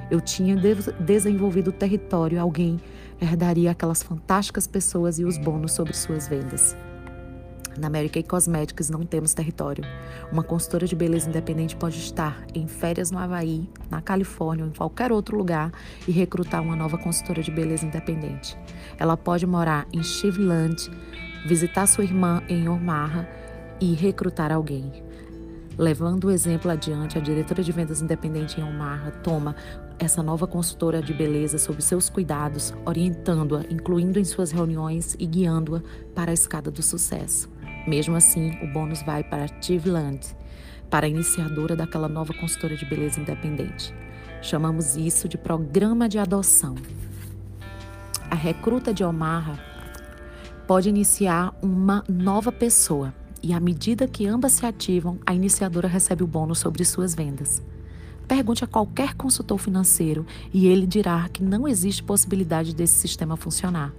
Eu 0.09 0.21
tinha 0.21 0.55
desenvolvido 0.99 1.69
o 1.69 1.73
território, 1.73 2.39
alguém 2.39 2.79
herdaria 3.21 3.71
aquelas 3.71 4.01
fantásticas 4.01 4.65
pessoas 4.65 5.19
e 5.19 5.25
os 5.25 5.37
bônus 5.37 5.73
sobre 5.73 5.93
suas 5.93 6.27
vendas. 6.27 6.75
Na 7.79 7.89
Mary 7.89 8.09
Kay 8.09 8.23
Cosmetics 8.23 8.89
não 8.89 9.05
temos 9.05 9.33
território. 9.33 9.85
Uma 10.31 10.43
consultora 10.43 10.85
de 10.85 10.95
beleza 10.95 11.29
independente 11.29 11.77
pode 11.77 11.97
estar 11.97 12.45
em 12.53 12.67
férias 12.67 13.09
no 13.09 13.17
Havaí, 13.17 13.69
na 13.89 14.01
Califórnia 14.01 14.65
ou 14.65 14.69
em 14.69 14.73
qualquer 14.73 15.13
outro 15.13 15.37
lugar 15.37 15.71
e 16.05 16.11
recrutar 16.11 16.61
uma 16.61 16.75
nova 16.75 16.97
consultora 16.97 17.41
de 17.41 17.49
beleza 17.49 17.85
independente. 17.85 18.57
Ela 18.97 19.15
pode 19.15 19.47
morar 19.47 19.87
em 19.93 20.03
Shivland, 20.03 20.91
visitar 21.47 21.87
sua 21.87 22.03
irmã 22.03 22.43
em 22.49 22.67
Omaha 22.67 23.25
e 23.79 23.93
recrutar 23.93 24.51
alguém. 24.51 24.91
Levando 25.77 26.25
o 26.25 26.31
exemplo 26.31 26.69
adiante, 26.69 27.17
a 27.17 27.21
diretora 27.21 27.63
de 27.63 27.71
vendas 27.71 28.01
independente 28.01 28.59
em 28.59 28.63
Omaha 28.65 29.11
toma 29.23 29.55
essa 29.97 30.21
nova 30.21 30.45
consultora 30.45 31.01
de 31.01 31.13
beleza 31.13 31.57
sob 31.57 31.81
seus 31.81 32.09
cuidados, 32.09 32.73
orientando-a, 32.85 33.61
incluindo 33.69 34.19
em 34.19 34.25
suas 34.25 34.51
reuniões 34.51 35.15
e 35.17 35.25
guiando-a 35.25 35.81
para 36.13 36.31
a 36.31 36.33
escada 36.33 36.69
do 36.69 36.83
sucesso. 36.83 37.49
Mesmo 37.89 38.15
assim, 38.15 38.51
o 38.61 38.67
bônus 38.67 39.01
vai 39.01 39.23
para 39.23 39.47
Tivland, 39.47 40.19
para 40.91 41.07
a 41.07 41.09
iniciadora 41.09 41.75
daquela 41.75 42.07
nova 42.07 42.35
consultora 42.35 42.77
de 42.77 42.85
beleza 42.85 43.19
independente. 43.19 43.91
Chamamos 44.43 44.95
isso 44.95 45.27
de 45.27 45.39
programa 45.39 46.07
de 46.07 46.19
adoção. 46.19 46.75
A 48.29 48.35
recruta 48.35 48.93
de 48.93 49.03
Omaha 49.03 49.57
pode 50.67 50.87
iniciar 50.87 51.51
uma 51.63 52.03
nova 52.07 52.51
pessoa 52.51 53.11
e, 53.41 53.53
à 53.53 53.59
medida 53.59 54.07
que 54.07 54.27
ambas 54.27 54.51
se 54.51 54.67
ativam, 54.67 55.17
a 55.25 55.33
iniciadora 55.33 55.87
recebe 55.87 56.23
o 56.23 56.27
bônus 56.27 56.59
sobre 56.59 56.85
suas 56.85 57.15
vendas. 57.15 57.59
Pergunte 58.27 58.63
a 58.63 58.67
qualquer 58.67 59.15
consultor 59.15 59.57
financeiro 59.57 60.27
e 60.53 60.67
ele 60.67 60.85
dirá 60.85 61.27
que 61.27 61.41
não 61.41 61.67
existe 61.67 62.03
possibilidade 62.03 62.75
desse 62.75 62.93
sistema 62.93 63.35
funcionar. 63.35 63.91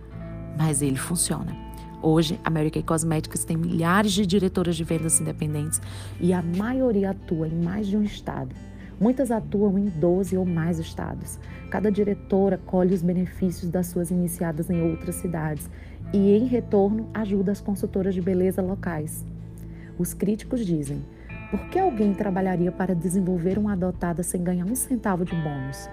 Mas 0.56 0.80
ele 0.80 0.96
funciona. 0.96 1.69
Hoje, 2.02 2.40
a 2.42 2.48
Mary 2.48 2.70
Kay 2.70 2.82
Cosmetics 2.82 3.44
tem 3.44 3.58
milhares 3.58 4.12
de 4.12 4.24
diretoras 4.24 4.74
de 4.74 4.84
vendas 4.84 5.20
independentes 5.20 5.82
e 6.18 6.32
a 6.32 6.40
maioria 6.40 7.10
atua 7.10 7.46
em 7.46 7.62
mais 7.62 7.86
de 7.86 7.96
um 7.96 8.02
estado. 8.02 8.54
Muitas 8.98 9.30
atuam 9.30 9.78
em 9.78 9.84
12 9.84 10.36
ou 10.36 10.46
mais 10.46 10.78
estados. 10.78 11.38
Cada 11.70 11.90
diretora 11.90 12.58
colhe 12.64 12.94
os 12.94 13.02
benefícios 13.02 13.70
das 13.70 13.88
suas 13.88 14.10
iniciadas 14.10 14.70
em 14.70 14.80
outras 14.80 15.16
cidades 15.16 15.68
e, 16.12 16.36
em 16.36 16.46
retorno, 16.46 17.08
ajuda 17.12 17.52
as 17.52 17.60
consultoras 17.60 18.14
de 18.14 18.22
beleza 18.22 18.62
locais. 18.62 19.24
Os 19.98 20.14
críticos 20.14 20.64
dizem: 20.64 21.04
por 21.50 21.60
que 21.68 21.78
alguém 21.78 22.14
trabalharia 22.14 22.72
para 22.72 22.94
desenvolver 22.94 23.58
uma 23.58 23.74
adotada 23.74 24.22
sem 24.22 24.42
ganhar 24.42 24.64
um 24.64 24.74
centavo 24.74 25.24
de 25.24 25.34
bônus? 25.34 25.88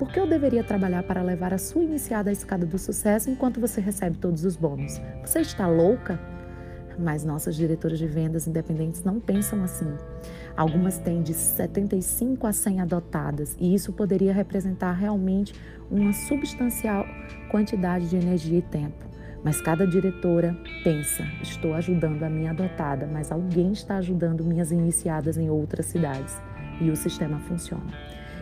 Por 0.00 0.10
que 0.10 0.18
eu 0.18 0.26
deveria 0.26 0.64
trabalhar 0.64 1.02
para 1.02 1.20
levar 1.20 1.52
a 1.52 1.58
sua 1.58 1.82
iniciada 1.82 2.30
à 2.30 2.32
escada 2.32 2.64
do 2.64 2.78
sucesso 2.78 3.28
enquanto 3.28 3.60
você 3.60 3.82
recebe 3.82 4.16
todos 4.16 4.46
os 4.46 4.56
bônus? 4.56 4.98
Você 5.22 5.40
está 5.40 5.68
louca? 5.68 6.18
Mas 6.98 7.22
nossas 7.22 7.54
diretoras 7.54 7.98
de 7.98 8.06
vendas 8.06 8.46
independentes 8.46 9.04
não 9.04 9.20
pensam 9.20 9.62
assim. 9.62 9.94
Algumas 10.56 10.96
têm 10.96 11.20
de 11.20 11.34
75 11.34 12.46
a 12.46 12.52
100 12.52 12.80
adotadas 12.80 13.54
e 13.60 13.74
isso 13.74 13.92
poderia 13.92 14.32
representar 14.32 14.92
realmente 14.92 15.54
uma 15.90 16.14
substancial 16.14 17.04
quantidade 17.50 18.08
de 18.08 18.16
energia 18.16 18.60
e 18.60 18.62
tempo. 18.62 19.04
Mas 19.44 19.60
cada 19.60 19.86
diretora 19.86 20.56
pensa: 20.82 21.24
estou 21.42 21.74
ajudando 21.74 22.22
a 22.22 22.30
minha 22.30 22.52
adotada, 22.52 23.06
mas 23.06 23.30
alguém 23.30 23.72
está 23.72 23.98
ajudando 23.98 24.46
minhas 24.46 24.72
iniciadas 24.72 25.36
em 25.36 25.50
outras 25.50 25.84
cidades. 25.84 26.40
E 26.80 26.90
o 26.90 26.96
sistema 26.96 27.38
funciona. 27.40 27.92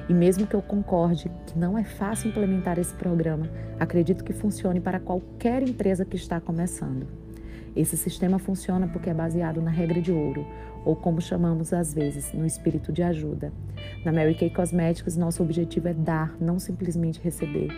E 0.08 0.14
mesmo 0.14 0.46
que 0.46 0.54
eu 0.54 0.62
concorde 0.62 1.30
que 1.46 1.58
não 1.58 1.76
é 1.76 1.84
fácil 1.84 2.30
implementar 2.30 2.78
esse 2.78 2.94
programa, 2.94 3.48
acredito 3.78 4.24
que 4.24 4.32
funcione 4.32 4.80
para 4.80 4.98
qualquer 4.98 5.62
empresa 5.62 6.04
que 6.04 6.16
está 6.16 6.40
começando. 6.40 7.06
Esse 7.76 7.96
sistema 7.96 8.38
funciona 8.38 8.88
porque 8.88 9.10
é 9.10 9.14
baseado 9.14 9.60
na 9.60 9.70
regra 9.70 10.00
de 10.00 10.10
ouro, 10.10 10.46
ou 10.84 10.96
como 10.96 11.20
chamamos 11.20 11.72
às 11.72 11.92
vezes, 11.92 12.32
no 12.32 12.46
espírito 12.46 12.90
de 12.90 13.02
ajuda. 13.02 13.52
Na 14.04 14.10
Mary 14.10 14.34
Kay 14.34 14.50
Cosmetics, 14.50 15.16
nosso 15.16 15.42
objetivo 15.42 15.88
é 15.88 15.94
dar, 15.94 16.34
não 16.40 16.58
simplesmente 16.58 17.20
receber. 17.22 17.68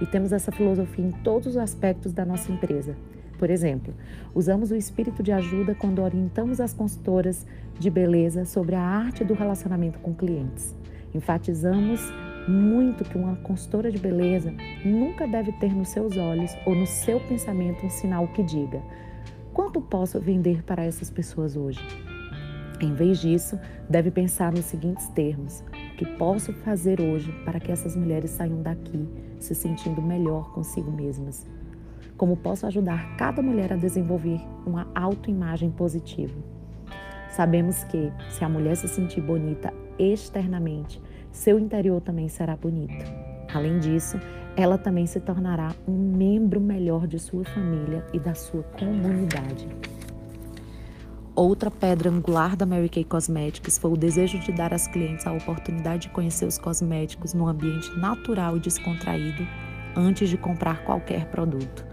E 0.00 0.06
temos 0.06 0.32
essa 0.32 0.52
filosofia 0.52 1.04
em 1.04 1.10
todos 1.10 1.48
os 1.48 1.56
aspectos 1.56 2.12
da 2.12 2.24
nossa 2.24 2.50
empresa. 2.52 2.96
Por 3.38 3.50
exemplo, 3.50 3.92
usamos 4.34 4.70
o 4.70 4.76
espírito 4.76 5.22
de 5.22 5.32
ajuda 5.32 5.74
quando 5.74 6.02
orientamos 6.02 6.60
as 6.60 6.72
consultoras 6.72 7.46
de 7.78 7.90
beleza 7.90 8.44
sobre 8.44 8.74
a 8.76 8.82
arte 8.82 9.24
do 9.24 9.34
relacionamento 9.34 9.98
com 9.98 10.14
clientes. 10.14 10.76
Enfatizamos 11.14 12.00
muito 12.48 13.04
que 13.04 13.18
uma 13.18 13.36
consultora 13.36 13.90
de 13.90 13.98
beleza 13.98 14.52
nunca 14.84 15.26
deve 15.26 15.52
ter 15.52 15.74
nos 15.74 15.88
seus 15.88 16.16
olhos 16.16 16.56
ou 16.66 16.74
no 16.74 16.86
seu 16.86 17.20
pensamento 17.20 17.84
um 17.84 17.90
sinal 17.90 18.28
que 18.28 18.42
diga: 18.42 18.82
quanto 19.52 19.80
posso 19.80 20.20
vender 20.20 20.62
para 20.62 20.84
essas 20.84 21.10
pessoas 21.10 21.56
hoje? 21.56 21.80
Em 22.80 22.94
vez 22.94 23.20
disso, 23.20 23.58
deve 23.88 24.10
pensar 24.10 24.52
nos 24.52 24.64
seguintes 24.64 25.08
termos: 25.08 25.64
o 25.92 25.96
que 25.96 26.06
posso 26.16 26.52
fazer 26.52 27.00
hoje 27.00 27.32
para 27.44 27.60
que 27.60 27.70
essas 27.70 27.96
mulheres 27.96 28.30
saiam 28.30 28.62
daqui 28.62 29.08
se 29.38 29.54
sentindo 29.54 30.00
melhor 30.00 30.52
consigo 30.52 30.90
mesmas? 30.90 31.46
Como 32.16 32.36
posso 32.36 32.66
ajudar 32.66 33.16
cada 33.16 33.42
mulher 33.42 33.72
a 33.72 33.76
desenvolver 33.76 34.40
uma 34.66 34.86
autoimagem 34.94 35.70
positiva? 35.70 36.34
Sabemos 37.30 37.84
que, 37.84 38.12
se 38.28 38.44
a 38.44 38.48
mulher 38.48 38.76
se 38.76 38.88
sentir 38.88 39.20
bonita 39.20 39.72
externamente, 40.00 41.00
seu 41.30 41.58
interior 41.58 42.00
também 42.00 42.28
será 42.28 42.56
bonito. 42.56 43.04
Além 43.52 43.78
disso, 43.78 44.18
ela 44.56 44.78
também 44.78 45.06
se 45.06 45.20
tornará 45.20 45.74
um 45.86 46.16
membro 46.16 46.60
melhor 46.60 47.06
de 47.06 47.18
sua 47.18 47.44
família 47.44 48.04
e 48.12 48.18
da 48.18 48.34
sua 48.34 48.62
comunidade. 48.62 49.68
Outra 51.34 51.70
pedra 51.70 52.10
angular 52.10 52.56
da 52.56 52.66
Mary 52.66 52.88
Kay 52.88 53.04
Cosmetics 53.04 53.78
foi 53.78 53.92
o 53.92 53.96
desejo 53.96 54.38
de 54.40 54.52
dar 54.52 54.74
às 54.74 54.86
clientes 54.86 55.26
a 55.26 55.32
oportunidade 55.32 56.02
de 56.02 56.08
conhecer 56.10 56.44
os 56.44 56.58
cosméticos 56.58 57.32
num 57.32 57.46
ambiente 57.46 57.90
natural 57.98 58.56
e 58.56 58.60
descontraído 58.60 59.46
antes 59.96 60.28
de 60.28 60.36
comprar 60.36 60.84
qualquer 60.84 61.26
produto. 61.26 61.86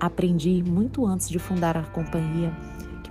Aprendi 0.00 0.62
muito 0.62 1.04
antes 1.06 1.28
de 1.28 1.38
fundar 1.38 1.76
a 1.76 1.82
companhia 1.82 2.52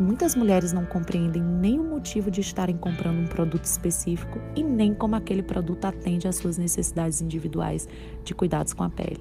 muitas 0.02 0.36
mulheres 0.36 0.74
não 0.74 0.86
compreendem 0.86 1.42
nem 1.42 1.80
o 1.80 1.84
motivo 1.84 2.32
de 2.32 2.42
estarem 2.42 2.76
comprando 2.76 3.20
um 3.20 3.28
produto 3.28 3.66
específico 3.66 4.40
e 4.56 4.64
nem 4.64 4.94
como 4.94 5.16
aquele 5.16 5.44
produto 5.44 5.86
atende 5.86 6.28
às 6.28 6.36
suas 6.36 6.58
necessidades 6.58 7.22
individuais 7.22 7.88
de 8.24 8.34
cuidados 8.34 8.74
com 8.74 8.84
a 8.84 8.90
pele. 8.90 9.20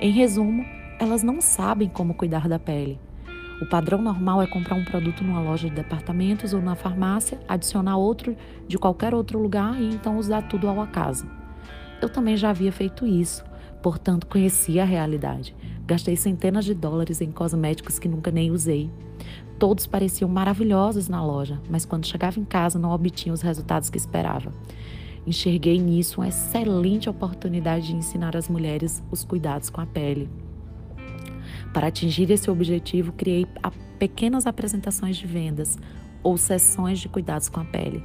Em 0.00 0.12
resumo, 0.12 0.64
elas 1.00 1.22
não 1.22 1.40
sabem 1.40 1.88
como 1.88 2.14
cuidar 2.14 2.48
da 2.48 2.58
pele. 2.58 3.00
O 3.60 3.66
padrão 3.66 4.00
normal 4.00 4.40
é 4.40 4.46
comprar 4.46 4.76
um 4.76 4.84
produto 4.84 5.24
numa 5.24 5.40
loja 5.40 5.68
de 5.68 5.74
departamentos 5.74 6.54
ou 6.54 6.60
na 6.60 6.76
farmácia, 6.76 7.40
adicionar 7.48 7.96
outro 7.96 8.36
de 8.68 8.78
qualquer 8.78 9.14
outro 9.14 9.38
lugar 9.38 9.80
e 9.80 9.88
então 9.88 10.16
usar 10.16 10.42
tudo 10.42 10.68
ao 10.68 10.80
acaso. 10.80 11.28
Eu 12.00 12.08
também 12.08 12.36
já 12.36 12.50
havia 12.50 12.70
feito 12.70 13.04
isso, 13.04 13.44
portanto 13.82 14.26
conhecia 14.28 14.82
a 14.82 14.86
realidade. 14.86 15.56
Gastei 15.84 16.16
centenas 16.16 16.64
de 16.64 16.74
dólares 16.74 17.20
em 17.20 17.32
cosméticos 17.32 17.98
que 17.98 18.08
nunca 18.08 18.30
nem 18.30 18.52
usei. 18.52 18.90
Todos 19.58 19.86
pareciam 19.86 20.28
maravilhosos 20.28 21.08
na 21.08 21.24
loja, 21.24 21.60
mas 21.68 21.84
quando 21.84 22.06
chegava 22.06 22.38
em 22.38 22.44
casa 22.44 22.78
não 22.78 22.90
obtinha 22.90 23.32
os 23.32 23.42
resultados 23.42 23.90
que 23.90 23.98
esperava. 23.98 24.52
Enxerguei 25.26 25.78
nisso 25.78 26.20
uma 26.20 26.28
excelente 26.28 27.10
oportunidade 27.10 27.88
de 27.88 27.96
ensinar 27.96 28.36
às 28.36 28.48
mulheres 28.48 29.02
os 29.10 29.24
cuidados 29.24 29.68
com 29.68 29.80
a 29.80 29.86
pele. 29.86 30.30
Para 31.72 31.88
atingir 31.88 32.30
esse 32.30 32.50
objetivo, 32.50 33.12
criei 33.12 33.46
pequenas 33.98 34.46
apresentações 34.46 35.16
de 35.16 35.26
vendas 35.26 35.76
ou 36.22 36.38
sessões 36.38 36.98
de 36.98 37.08
cuidados 37.08 37.48
com 37.48 37.60
a 37.60 37.64
pele 37.64 38.02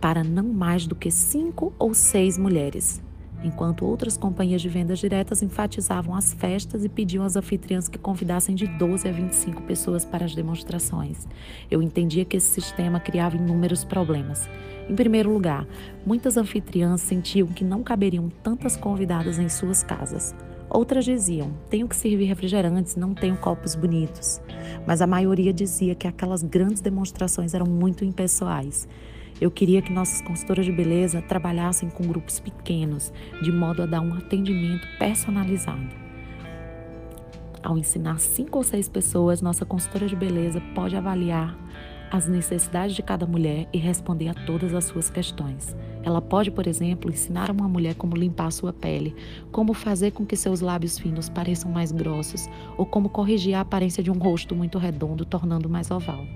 para 0.00 0.24
não 0.24 0.44
mais 0.44 0.86
do 0.86 0.94
que 0.94 1.10
cinco 1.10 1.72
ou 1.78 1.92
seis 1.92 2.38
mulheres, 2.38 3.02
enquanto 3.42 3.86
outras 3.86 4.16
companhias 4.16 4.62
de 4.62 4.68
vendas 4.68 4.98
diretas 4.98 5.42
enfatizavam 5.42 6.14
as 6.14 6.32
festas 6.32 6.84
e 6.84 6.88
pediam 6.88 7.24
às 7.24 7.36
anfitriãs 7.36 7.88
que 7.88 7.98
convidassem 7.98 8.54
de 8.54 8.66
12 8.66 9.08
a 9.08 9.12
25 9.12 9.62
pessoas 9.62 10.04
para 10.04 10.24
as 10.24 10.34
demonstrações. 10.34 11.26
Eu 11.70 11.82
entendia 11.82 12.24
que 12.24 12.36
esse 12.36 12.60
sistema 12.60 13.00
criava 13.00 13.36
inúmeros 13.36 13.84
problemas. 13.84 14.48
Em 14.88 14.94
primeiro 14.94 15.32
lugar, 15.32 15.66
muitas 16.04 16.36
anfitriãs 16.36 17.00
sentiam 17.00 17.46
que 17.48 17.64
não 17.64 17.82
caberiam 17.82 18.28
tantas 18.42 18.76
convidadas 18.76 19.38
em 19.38 19.48
suas 19.48 19.82
casas. 19.82 20.34
Outras 20.68 21.04
diziam: 21.04 21.52
tenho 21.68 21.88
que 21.88 21.96
servir 21.96 22.26
refrigerantes, 22.26 22.94
não 22.94 23.12
tenho 23.12 23.36
copos 23.36 23.74
bonitos. 23.74 24.40
Mas 24.86 25.02
a 25.02 25.06
maioria 25.06 25.52
dizia 25.52 25.94
que 25.94 26.06
aquelas 26.06 26.42
grandes 26.42 26.80
demonstrações 26.80 27.54
eram 27.54 27.66
muito 27.66 28.04
impessoais. 28.04 28.88
Eu 29.40 29.50
queria 29.50 29.80
que 29.80 29.92
nossas 29.92 30.20
consultoras 30.20 30.66
de 30.66 30.72
beleza 30.72 31.22
trabalhassem 31.22 31.88
com 31.88 32.06
grupos 32.06 32.38
pequenos, 32.38 33.12
de 33.42 33.50
modo 33.50 33.82
a 33.82 33.86
dar 33.86 34.00
um 34.00 34.14
atendimento 34.14 34.86
personalizado. 34.98 35.88
Ao 37.62 37.78
ensinar 37.78 38.18
cinco 38.18 38.58
ou 38.58 38.64
seis 38.64 38.88
pessoas, 38.88 39.40
nossa 39.40 39.64
consultora 39.64 40.06
de 40.06 40.16
beleza 40.16 40.60
pode 40.74 40.96
avaliar 40.96 41.56
as 42.10 42.26
necessidades 42.26 42.96
de 42.96 43.02
cada 43.02 43.26
mulher 43.26 43.68
e 43.72 43.78
responder 43.78 44.28
a 44.28 44.34
todas 44.34 44.74
as 44.74 44.84
suas 44.84 45.08
questões. 45.08 45.76
Ela 46.02 46.20
pode, 46.20 46.50
por 46.50 46.66
exemplo, 46.66 47.10
ensinar 47.10 47.50
uma 47.50 47.68
mulher 47.68 47.94
como 47.94 48.16
limpar 48.16 48.46
a 48.46 48.50
sua 48.50 48.72
pele, 48.72 49.14
como 49.52 49.72
fazer 49.72 50.10
com 50.10 50.26
que 50.26 50.36
seus 50.36 50.60
lábios 50.60 50.98
finos 50.98 51.28
pareçam 51.28 51.70
mais 51.70 51.92
grossos 51.92 52.48
ou 52.76 52.84
como 52.84 53.08
corrigir 53.08 53.54
a 53.54 53.60
aparência 53.60 54.02
de 54.02 54.10
um 54.10 54.18
rosto 54.18 54.56
muito 54.56 54.78
redondo, 54.78 55.24
tornando 55.24 55.68
mais 55.68 55.90
oval. 55.90 56.26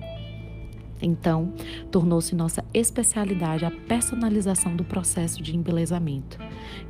Então, 1.03 1.53
tornou-se 1.91 2.35
nossa 2.35 2.65
especialidade 2.73 3.65
a 3.65 3.71
personalização 3.71 4.75
do 4.75 4.85
processo 4.85 5.43
de 5.43 5.57
embelezamento. 5.57 6.39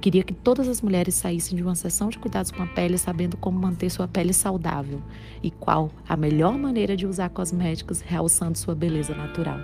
Queria 0.00 0.22
que 0.22 0.34
todas 0.34 0.68
as 0.68 0.80
mulheres 0.80 1.14
saíssem 1.14 1.56
de 1.56 1.62
uma 1.62 1.74
sessão 1.74 2.08
de 2.08 2.18
cuidados 2.18 2.50
com 2.50 2.62
a 2.62 2.66
pele 2.66 2.98
sabendo 2.98 3.36
como 3.36 3.58
manter 3.58 3.90
sua 3.90 4.06
pele 4.06 4.32
saudável 4.32 5.00
e 5.42 5.50
qual 5.50 5.90
a 6.08 6.16
melhor 6.16 6.56
maneira 6.58 6.96
de 6.96 7.06
usar 7.06 7.28
cosméticos 7.30 8.00
realçando 8.00 8.58
sua 8.58 8.74
beleza 8.74 9.14
natural. 9.14 9.58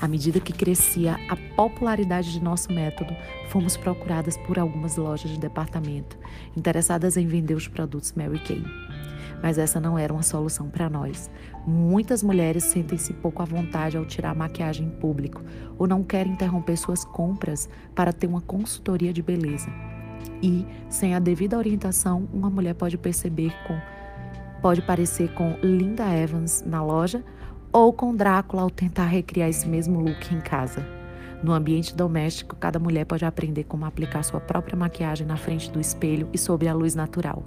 À 0.00 0.06
medida 0.06 0.40
que 0.40 0.52
crescia 0.52 1.18
a 1.28 1.36
popularidade 1.56 2.30
de 2.30 2.42
nosso 2.42 2.70
método, 2.70 3.16
fomos 3.48 3.76
procuradas 3.76 4.36
por 4.36 4.58
algumas 4.58 4.96
lojas 4.96 5.30
de 5.30 5.38
departamento 5.38 6.18
interessadas 6.54 7.16
em 7.16 7.26
vender 7.26 7.54
os 7.54 7.66
produtos 7.66 8.12
Mary 8.12 8.38
Kay. 8.40 8.62
Mas 9.42 9.58
essa 9.58 9.80
não 9.80 9.98
era 9.98 10.12
uma 10.12 10.22
solução 10.22 10.68
para 10.68 10.88
nós. 10.88 11.30
Muitas 11.66 12.22
mulheres 12.22 12.64
sentem-se 12.64 13.12
pouco 13.12 13.42
à 13.42 13.44
vontade 13.44 13.96
ao 13.96 14.04
tirar 14.04 14.34
maquiagem 14.34 14.86
em 14.86 14.90
público 14.90 15.42
ou 15.78 15.86
não 15.86 16.02
querem 16.02 16.32
interromper 16.32 16.76
suas 16.76 17.04
compras 17.04 17.68
para 17.94 18.12
ter 18.12 18.26
uma 18.26 18.40
consultoria 18.40 19.12
de 19.12 19.22
beleza. 19.22 19.70
E, 20.42 20.66
sem 20.88 21.14
a 21.14 21.18
devida 21.18 21.56
orientação, 21.56 22.28
uma 22.32 22.50
mulher 22.50 22.74
pode 22.74 22.96
perceber 22.98 23.52
com 23.66 23.78
pode 24.60 24.82
parecer 24.82 25.32
com 25.34 25.56
Linda 25.62 26.04
Evans 26.12 26.64
na 26.66 26.82
loja 26.82 27.22
ou 27.72 27.92
com 27.92 28.16
Drácula 28.16 28.62
ao 28.62 28.70
tentar 28.70 29.04
recriar 29.04 29.48
esse 29.48 29.68
mesmo 29.68 30.00
look 30.00 30.34
em 30.34 30.40
casa. 30.40 30.84
No 31.42 31.52
ambiente 31.52 31.94
doméstico, 31.94 32.56
cada 32.56 32.78
mulher 32.78 33.04
pode 33.04 33.24
aprender 33.24 33.64
como 33.64 33.84
aplicar 33.84 34.22
sua 34.22 34.40
própria 34.40 34.76
maquiagem 34.76 35.26
na 35.26 35.36
frente 35.36 35.70
do 35.70 35.78
espelho 35.78 36.28
e 36.32 36.38
sob 36.38 36.66
a 36.66 36.74
luz 36.74 36.94
natural. 36.94 37.44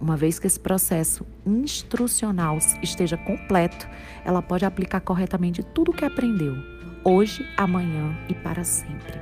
Uma 0.00 0.16
vez 0.16 0.38
que 0.38 0.46
esse 0.46 0.58
processo 0.58 1.26
instrucional 1.44 2.56
esteja 2.82 3.18
completo, 3.18 3.86
ela 4.24 4.40
pode 4.40 4.64
aplicar 4.64 5.00
corretamente 5.00 5.62
tudo 5.62 5.90
o 5.90 5.94
que 5.94 6.06
aprendeu, 6.06 6.56
hoje, 7.04 7.46
amanhã 7.56 8.16
e 8.26 8.34
para 8.34 8.64
sempre. 8.64 9.20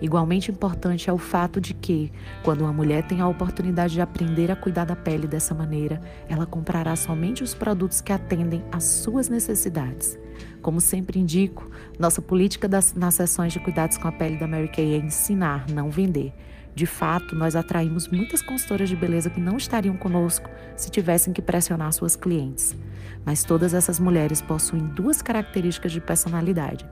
Igualmente 0.00 0.50
importante 0.50 1.10
é 1.10 1.12
o 1.12 1.18
fato 1.18 1.60
de 1.60 1.74
que, 1.74 2.12
quando 2.44 2.60
uma 2.60 2.72
mulher 2.72 3.02
tem 3.02 3.20
a 3.20 3.26
oportunidade 3.26 3.94
de 3.94 4.00
aprender 4.00 4.50
a 4.50 4.54
cuidar 4.54 4.84
da 4.84 4.94
pele 4.94 5.26
dessa 5.26 5.54
maneira, 5.54 6.00
ela 6.28 6.46
comprará 6.46 6.94
somente 6.94 7.42
os 7.42 7.54
produtos 7.54 8.00
que 8.00 8.12
atendem 8.12 8.62
às 8.70 8.84
suas 8.84 9.28
necessidades. 9.28 10.18
Como 10.62 10.80
sempre 10.80 11.18
indico, 11.18 11.68
nossa 11.98 12.22
política 12.22 12.68
das, 12.68 12.94
nas 12.94 13.14
sessões 13.14 13.52
de 13.52 13.58
cuidados 13.58 13.96
com 13.96 14.06
a 14.06 14.12
pele 14.12 14.36
da 14.36 14.46
Mary 14.46 14.68
Kay 14.68 14.94
é 14.94 14.98
ensinar, 14.98 15.66
não 15.68 15.90
vender. 15.90 16.32
De 16.74 16.86
fato, 16.86 17.34
nós 17.34 17.56
atraímos 17.56 18.08
muitas 18.08 18.40
consultoras 18.40 18.88
de 18.88 18.96
beleza 18.96 19.30
que 19.30 19.40
não 19.40 19.56
estariam 19.56 19.96
conosco 19.96 20.48
se 20.76 20.90
tivessem 20.90 21.32
que 21.32 21.42
pressionar 21.42 21.92
suas 21.92 22.14
clientes. 22.14 22.76
Mas 23.24 23.42
todas 23.42 23.74
essas 23.74 23.98
mulheres 23.98 24.40
possuem 24.40 24.86
duas 24.86 25.20
características 25.20 25.92
de 25.92 26.00
personalidade: 26.00 26.86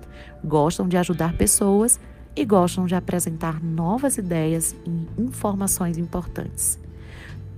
gostam 0.44 0.88
de 0.88 0.96
ajudar 0.96 1.36
pessoas 1.36 2.00
e 2.34 2.44
gostam 2.44 2.84
de 2.84 2.94
apresentar 2.94 3.62
novas 3.62 4.18
ideias 4.18 4.76
e 4.84 5.22
informações 5.22 5.96
importantes. 5.96 6.78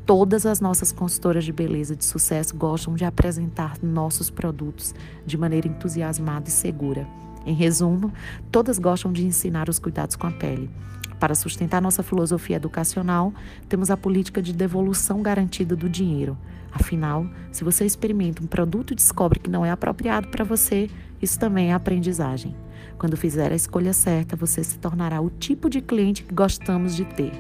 Todas 0.06 0.46
as 0.46 0.60
nossas 0.60 0.90
consultoras 0.90 1.44
de 1.44 1.52
beleza 1.52 1.94
de 1.94 2.04
sucesso 2.04 2.56
gostam 2.56 2.94
de 2.94 3.04
apresentar 3.04 3.76
nossos 3.82 4.30
produtos 4.30 4.94
de 5.26 5.36
maneira 5.36 5.68
entusiasmada 5.68 6.48
e 6.48 6.52
segura. 6.52 7.06
Em 7.44 7.54
resumo, 7.54 8.12
todas 8.50 8.78
gostam 8.78 9.12
de 9.12 9.26
ensinar 9.26 9.68
os 9.68 9.78
cuidados 9.78 10.16
com 10.16 10.26
a 10.26 10.30
pele. 10.30 10.70
Para 11.18 11.34
sustentar 11.34 11.82
nossa 11.82 12.02
filosofia 12.02 12.56
educacional, 12.56 13.32
temos 13.68 13.90
a 13.90 13.96
política 13.96 14.40
de 14.40 14.52
devolução 14.52 15.20
garantida 15.20 15.74
do 15.74 15.88
dinheiro. 15.88 16.38
Afinal, 16.72 17.26
se 17.50 17.64
você 17.64 17.84
experimenta 17.84 18.42
um 18.42 18.46
produto 18.46 18.92
e 18.92 18.96
descobre 18.96 19.40
que 19.40 19.50
não 19.50 19.64
é 19.64 19.70
apropriado 19.70 20.28
para 20.28 20.44
você, 20.44 20.88
isso 21.20 21.38
também 21.38 21.70
é 21.70 21.74
aprendizagem. 21.74 22.54
Quando 22.98 23.16
fizer 23.16 23.50
a 23.52 23.56
escolha 23.56 23.92
certa, 23.92 24.36
você 24.36 24.62
se 24.62 24.78
tornará 24.78 25.20
o 25.20 25.30
tipo 25.30 25.68
de 25.68 25.80
cliente 25.80 26.22
que 26.22 26.34
gostamos 26.34 26.94
de 26.94 27.04
ter. 27.04 27.32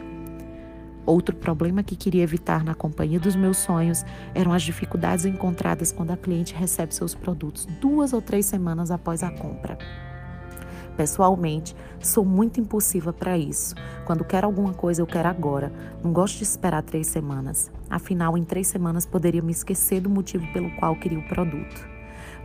Outro 1.06 1.34
problema 1.34 1.82
que 1.82 1.96
queria 1.96 2.22
evitar 2.22 2.62
na 2.62 2.74
companhia 2.74 3.18
dos 3.18 3.34
meus 3.34 3.56
sonhos 3.58 4.04
eram 4.34 4.52
as 4.52 4.62
dificuldades 4.62 5.24
encontradas 5.24 5.90
quando 5.90 6.10
a 6.10 6.16
cliente 6.16 6.54
recebe 6.54 6.94
seus 6.94 7.14
produtos 7.14 7.66
duas 7.80 8.12
ou 8.12 8.20
três 8.20 8.44
semanas 8.44 8.90
após 8.90 9.22
a 9.22 9.30
compra. 9.30 9.78
Pessoalmente, 10.98 11.76
sou 12.00 12.24
muito 12.24 12.58
impulsiva 12.58 13.12
para 13.12 13.38
isso. 13.38 13.72
Quando 14.04 14.24
quero 14.24 14.48
alguma 14.48 14.74
coisa, 14.74 15.00
eu 15.00 15.06
quero 15.06 15.28
agora. 15.28 15.72
Não 16.02 16.12
gosto 16.12 16.38
de 16.38 16.42
esperar 16.42 16.82
três 16.82 17.06
semanas. 17.06 17.70
Afinal, 17.88 18.36
em 18.36 18.42
três 18.42 18.66
semanas 18.66 19.06
poderia 19.06 19.40
me 19.40 19.52
esquecer 19.52 20.00
do 20.00 20.10
motivo 20.10 20.44
pelo 20.52 20.68
qual 20.72 20.96
queria 20.96 21.20
o 21.20 21.28
produto. 21.28 21.88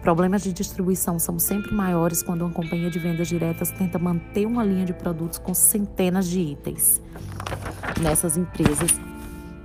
Problemas 0.03 0.43
de 0.43 0.53
distribuição 0.53 1.17
são 1.17 1.39
sempre 1.39 1.73
maiores 1.73 2.21
quando 2.21 2.43
uma 2.43 2.53
companhia 2.53 2.91
de 2.91 2.99
vendas 2.99 3.27
diretas 3.27 3.71
tenta 3.71 3.97
manter 3.97 4.45
uma 4.45 4.63
linha 4.63 4.85
de 4.85 4.93
produtos 4.93 5.39
com 5.39 5.55
centenas 5.55 6.27
de 6.27 6.39
itens. 6.39 7.01
Nessas 8.03 8.37
empresas, 8.37 8.91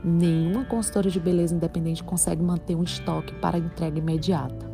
nenhuma 0.03 0.64
consultora 0.64 1.11
de 1.11 1.20
beleza 1.20 1.55
independente 1.55 2.03
consegue 2.03 2.42
manter 2.42 2.74
um 2.74 2.85
estoque 2.85 3.35
para 3.35 3.59
entrega 3.59 3.98
imediata. 3.98 4.67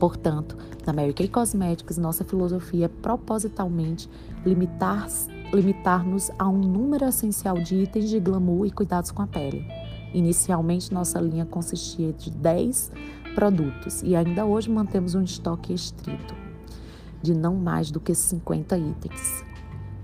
Portanto, 0.00 0.56
na 0.86 0.94
Mary 0.94 1.12
Kay 1.12 1.28
Cosmetics, 1.28 1.98
nossa 1.98 2.24
filosofia 2.24 2.86
é 2.86 2.88
propositalmente 2.88 4.08
limitar-nos 4.44 5.28
limitar 5.52 6.04
a 6.38 6.48
um 6.48 6.58
número 6.58 7.04
essencial 7.04 7.56
de 7.56 7.74
itens 7.74 8.08
de 8.08 8.18
glamour 8.20 8.66
e 8.66 8.70
cuidados 8.70 9.10
com 9.10 9.20
a 9.20 9.26
pele. 9.26 9.66
Inicialmente, 10.14 10.94
nossa 10.94 11.20
linha 11.20 11.44
consistia 11.44 12.12
de 12.12 12.30
10 12.30 12.92
produtos 13.34 14.02
e 14.02 14.16
ainda 14.16 14.46
hoje 14.46 14.70
mantemos 14.70 15.14
um 15.14 15.22
estoque 15.22 15.74
estrito 15.74 16.34
de 17.22 17.34
não 17.34 17.54
mais 17.56 17.90
do 17.90 18.00
que 18.00 18.14
50 18.14 18.78
itens. 18.78 19.44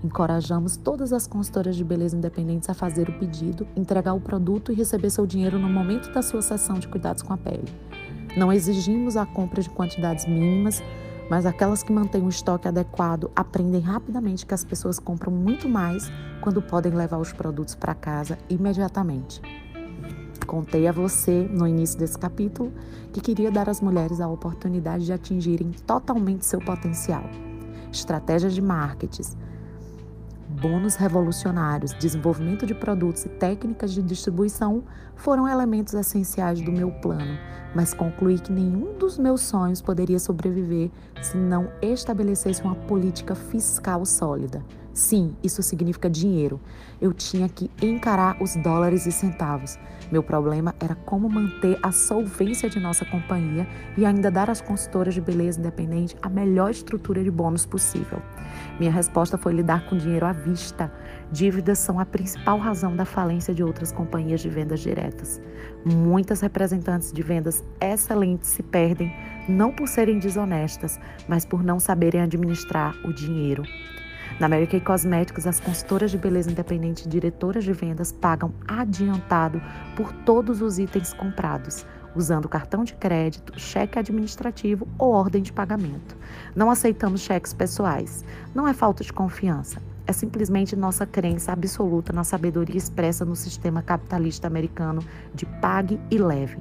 Encorajamos 0.03 0.77
todas 0.77 1.11
as 1.11 1.25
consultoras 1.25 1.75
de 1.75 1.83
beleza 1.83 2.15
independentes 2.15 2.69
a 2.69 2.73
fazer 2.73 3.09
o 3.09 3.17
pedido, 3.17 3.65
entregar 3.75 4.13
o 4.13 4.21
produto 4.21 4.71
e 4.71 4.75
receber 4.75 5.09
seu 5.09 5.25
dinheiro 5.25 5.57
no 5.57 5.69
momento 5.69 6.11
da 6.13 6.21
sua 6.21 6.41
sessão 6.41 6.77
de 6.77 6.87
cuidados 6.87 7.23
com 7.23 7.33
a 7.33 7.37
pele. 7.37 7.65
Não 8.37 8.53
exigimos 8.53 9.17
a 9.17 9.25
compra 9.25 9.63
de 9.63 9.69
quantidades 9.71 10.27
mínimas, 10.27 10.83
mas 11.27 11.47
aquelas 11.47 11.81
que 11.81 11.91
mantêm 11.91 12.21
o 12.21 12.29
estoque 12.29 12.67
adequado 12.67 13.31
aprendem 13.35 13.81
rapidamente 13.81 14.45
que 14.45 14.53
as 14.53 14.63
pessoas 14.63 14.99
compram 14.99 15.33
muito 15.33 15.67
mais 15.67 16.11
quando 16.39 16.61
podem 16.61 16.93
levar 16.93 17.17
os 17.17 17.33
produtos 17.33 17.73
para 17.73 17.95
casa 17.95 18.37
imediatamente. 18.47 19.41
Contei 20.45 20.87
a 20.87 20.91
você 20.91 21.49
no 21.51 21.67
início 21.67 21.97
desse 21.97 22.15
capítulo 22.15 22.71
que 23.11 23.21
queria 23.21 23.49
dar 23.49 23.67
às 23.67 23.81
mulheres 23.81 24.21
a 24.21 24.27
oportunidade 24.27 25.03
de 25.03 25.13
atingirem 25.13 25.71
totalmente 25.71 26.45
seu 26.45 26.59
potencial. 26.59 27.23
Estratégias 27.91 28.53
de 28.53 28.61
marketing, 28.61 29.23
bônus 30.59 30.95
revolucionários, 30.95 31.93
desenvolvimento 31.93 32.65
de 32.65 32.73
produtos 32.73 33.25
e 33.25 33.29
técnicas 33.29 33.93
de 33.93 34.01
distribuição 34.01 34.83
foram 35.15 35.47
elementos 35.47 35.93
essenciais 35.93 36.61
do 36.61 36.71
meu 36.71 36.91
plano, 36.91 37.37
mas 37.75 37.93
concluí 37.93 38.39
que 38.39 38.51
nenhum 38.51 38.97
dos 38.97 39.17
meus 39.19 39.41
sonhos 39.41 39.81
poderia 39.81 40.19
sobreviver 40.19 40.89
se 41.21 41.37
não 41.37 41.69
estabelecesse 41.81 42.63
uma 42.63 42.75
política 42.75 43.35
fiscal 43.35 44.03
sólida. 44.05 44.63
Sim, 44.97 45.35
isso 45.43 45.61
significa 45.61 46.09
dinheiro. 46.09 46.59
Eu 46.99 47.13
tinha 47.13 47.47
que 47.47 47.69
encarar 47.79 48.35
os 48.41 48.55
dólares 48.55 49.05
e 49.05 49.11
centavos. 49.11 49.77
Meu 50.11 50.23
problema 50.23 50.73
era 50.79 50.95
como 50.95 51.29
manter 51.29 51.77
a 51.83 51.91
solvência 51.91 52.67
de 52.67 52.79
nossa 52.79 53.05
companhia 53.05 53.67
e 53.95 54.03
ainda 54.03 54.31
dar 54.31 54.49
às 54.49 54.59
consultoras 54.59 55.13
de 55.13 55.21
beleza 55.21 55.59
independente 55.59 56.17
a 56.19 56.27
melhor 56.27 56.71
estrutura 56.71 57.23
de 57.23 57.29
bônus 57.29 57.63
possível. 57.63 58.19
Minha 58.79 58.91
resposta 58.91 59.37
foi 59.37 59.53
lidar 59.53 59.87
com 59.87 59.95
dinheiro 59.95 60.25
à 60.25 60.31
vista. 60.31 60.91
Dívidas 61.31 61.77
são 61.77 61.99
a 61.99 62.05
principal 62.05 62.57
razão 62.57 62.95
da 62.95 63.05
falência 63.05 63.53
de 63.53 63.63
outras 63.63 63.91
companhias 63.91 64.41
de 64.41 64.49
vendas 64.49 64.79
diretas. 64.79 65.39
Muitas 65.85 66.41
representantes 66.41 67.13
de 67.13 67.21
vendas 67.21 67.63
excelentes 67.79 68.49
se 68.49 68.63
perdem 68.63 69.13
não 69.47 69.71
por 69.71 69.87
serem 69.87 70.17
desonestas, 70.17 70.99
mas 71.27 71.45
por 71.45 71.63
não 71.63 71.79
saberem 71.79 72.21
administrar 72.21 72.95
o 73.05 73.13
dinheiro. 73.13 73.61
Na 74.39 74.47
Kay 74.47 74.81
Cosmetics, 74.81 75.47
as 75.47 75.59
consultoras 75.59 76.11
de 76.11 76.17
beleza 76.17 76.51
independente 76.51 77.05
e 77.05 77.09
diretoras 77.09 77.63
de 77.63 77.73
vendas 77.73 78.11
pagam 78.11 78.53
adiantado 78.67 79.59
por 79.95 80.13
todos 80.13 80.61
os 80.61 80.77
itens 80.77 81.11
comprados, 81.11 81.83
usando 82.15 82.47
cartão 82.47 82.83
de 82.83 82.93
crédito, 82.93 83.59
cheque 83.59 83.97
administrativo 83.97 84.87
ou 84.99 85.11
ordem 85.11 85.41
de 85.41 85.51
pagamento. 85.51 86.15
Não 86.55 86.69
aceitamos 86.69 87.21
cheques 87.21 87.51
pessoais. 87.51 88.23
Não 88.53 88.67
é 88.67 88.73
falta 88.73 89.03
de 89.03 89.11
confiança. 89.11 89.81
É 90.07 90.13
simplesmente 90.13 90.73
nossa 90.73 91.05
crença 91.05 91.51
absoluta 91.51 92.13
na 92.13 92.23
sabedoria 92.23 92.77
expressa 92.77 93.25
no 93.25 93.35
sistema 93.35 93.81
capitalista 93.81 94.47
americano 94.47 95.03
de 95.35 95.45
pague 95.45 95.99
e 96.09 96.17
leve. 96.17 96.57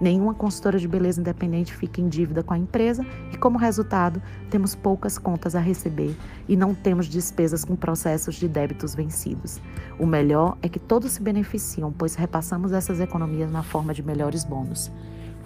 Nenhuma 0.00 0.34
consultora 0.34 0.78
de 0.78 0.88
beleza 0.88 1.20
independente 1.20 1.74
fica 1.74 2.00
em 2.00 2.08
dívida 2.08 2.42
com 2.42 2.54
a 2.54 2.58
empresa 2.58 3.04
e, 3.32 3.36
como 3.36 3.58
resultado, 3.58 4.22
temos 4.50 4.74
poucas 4.74 5.18
contas 5.18 5.54
a 5.54 5.60
receber 5.60 6.16
e 6.48 6.56
não 6.56 6.74
temos 6.74 7.06
despesas 7.06 7.64
com 7.64 7.76
processos 7.76 8.36
de 8.36 8.48
débitos 8.48 8.94
vencidos. 8.94 9.60
O 9.98 10.06
melhor 10.06 10.56
é 10.62 10.68
que 10.68 10.78
todos 10.78 11.12
se 11.12 11.22
beneficiam, 11.22 11.92
pois 11.92 12.14
repassamos 12.14 12.72
essas 12.72 13.00
economias 13.00 13.50
na 13.50 13.62
forma 13.62 13.92
de 13.92 14.02
melhores 14.02 14.44
bônus. 14.44 14.90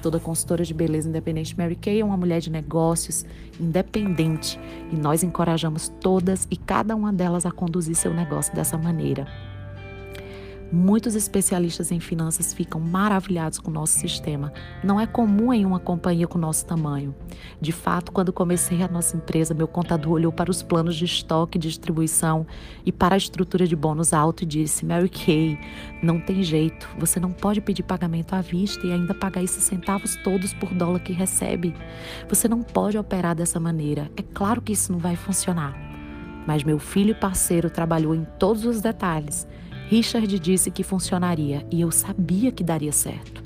Toda 0.02 0.18
consultora 0.18 0.64
de 0.64 0.74
beleza 0.74 1.08
independente 1.08 1.56
Mary 1.56 1.76
Kay 1.76 2.00
é 2.00 2.04
uma 2.04 2.16
mulher 2.16 2.40
de 2.40 2.50
negócios 2.50 3.24
independente 3.60 4.58
e 4.90 4.96
nós 4.96 5.22
encorajamos 5.22 5.88
todas 6.00 6.48
e 6.50 6.56
cada 6.56 6.96
uma 6.96 7.12
delas 7.12 7.46
a 7.46 7.52
conduzir 7.52 7.94
seu 7.94 8.12
negócio 8.12 8.52
dessa 8.52 8.76
maneira. 8.76 9.51
Muitos 10.72 11.14
especialistas 11.14 11.92
em 11.92 12.00
finanças 12.00 12.54
ficam 12.54 12.80
maravilhados 12.80 13.58
com 13.58 13.70
o 13.70 13.74
nosso 13.74 13.98
sistema. 13.98 14.50
Não 14.82 14.98
é 14.98 15.06
comum 15.06 15.52
em 15.52 15.66
uma 15.66 15.78
companhia 15.78 16.26
com 16.26 16.38
nosso 16.38 16.64
tamanho. 16.64 17.14
De 17.60 17.72
fato, 17.72 18.10
quando 18.10 18.32
comecei 18.32 18.82
a 18.82 18.88
nossa 18.88 19.14
empresa, 19.14 19.52
meu 19.52 19.68
contador 19.68 20.12
olhou 20.12 20.32
para 20.32 20.50
os 20.50 20.62
planos 20.62 20.96
de 20.96 21.04
estoque 21.04 21.58
e 21.58 21.60
distribuição 21.60 22.46
e 22.86 22.90
para 22.90 23.14
a 23.14 23.18
estrutura 23.18 23.66
de 23.66 23.76
bônus 23.76 24.14
alto 24.14 24.44
e 24.44 24.46
disse: 24.46 24.86
Mary 24.86 25.10
Kay, 25.10 25.58
não 26.02 26.18
tem 26.18 26.42
jeito. 26.42 26.88
Você 26.98 27.20
não 27.20 27.32
pode 27.32 27.60
pedir 27.60 27.82
pagamento 27.82 28.32
à 28.32 28.40
vista 28.40 28.86
e 28.86 28.92
ainda 28.92 29.12
pagar 29.12 29.44
esses 29.44 29.64
centavos 29.64 30.16
todos 30.24 30.54
por 30.54 30.72
dólar 30.72 31.00
que 31.00 31.12
recebe. 31.12 31.74
Você 32.30 32.48
não 32.48 32.62
pode 32.62 32.96
operar 32.96 33.34
dessa 33.34 33.60
maneira. 33.60 34.10
É 34.16 34.22
claro 34.22 34.62
que 34.62 34.72
isso 34.72 34.90
não 34.90 34.98
vai 34.98 35.16
funcionar. 35.16 35.76
Mas 36.46 36.64
meu 36.64 36.78
filho 36.78 37.10
e 37.10 37.14
parceiro 37.14 37.68
trabalhou 37.68 38.14
em 38.14 38.26
todos 38.38 38.64
os 38.64 38.80
detalhes 38.80 39.46
Richard 39.92 40.38
disse 40.38 40.70
que 40.70 40.82
funcionaria 40.82 41.66
e 41.70 41.82
eu 41.82 41.90
sabia 41.90 42.50
que 42.50 42.64
daria 42.64 42.92
certo. 42.92 43.42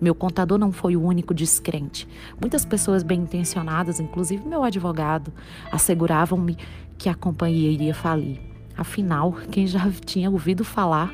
Meu 0.00 0.14
contador 0.14 0.56
não 0.56 0.70
foi 0.70 0.94
o 0.94 1.02
único 1.02 1.34
descrente. 1.34 2.06
Muitas 2.40 2.64
pessoas 2.64 3.02
bem 3.02 3.22
intencionadas, 3.22 3.98
inclusive 3.98 4.46
meu 4.46 4.62
advogado, 4.62 5.32
asseguravam-me 5.72 6.56
que 6.96 7.08
a 7.08 7.16
companhia 7.16 7.68
iria 7.68 7.92
falir. 7.92 8.38
Afinal, 8.76 9.32
quem 9.50 9.66
já 9.66 9.90
tinha 9.90 10.30
ouvido 10.30 10.64
falar 10.64 11.12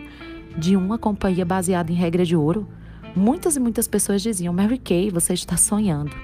de 0.55 0.77
uma 0.77 0.99
companhia 0.99 1.47
baseada 1.47 1.91
em 1.91 1.95
regra 1.95 2.23
de 2.23 2.37
ouro? 2.37 2.69
Muitas 3.17 3.57
e 3.57 3.61
muitas 3.61 3.89
pessoas 3.89 4.21
diziam: 4.21 4.53
Mary 4.53 4.77
Kay, 4.77 5.09
você 5.11 5.33
está 5.33 5.57
sonhando. 5.57 6.15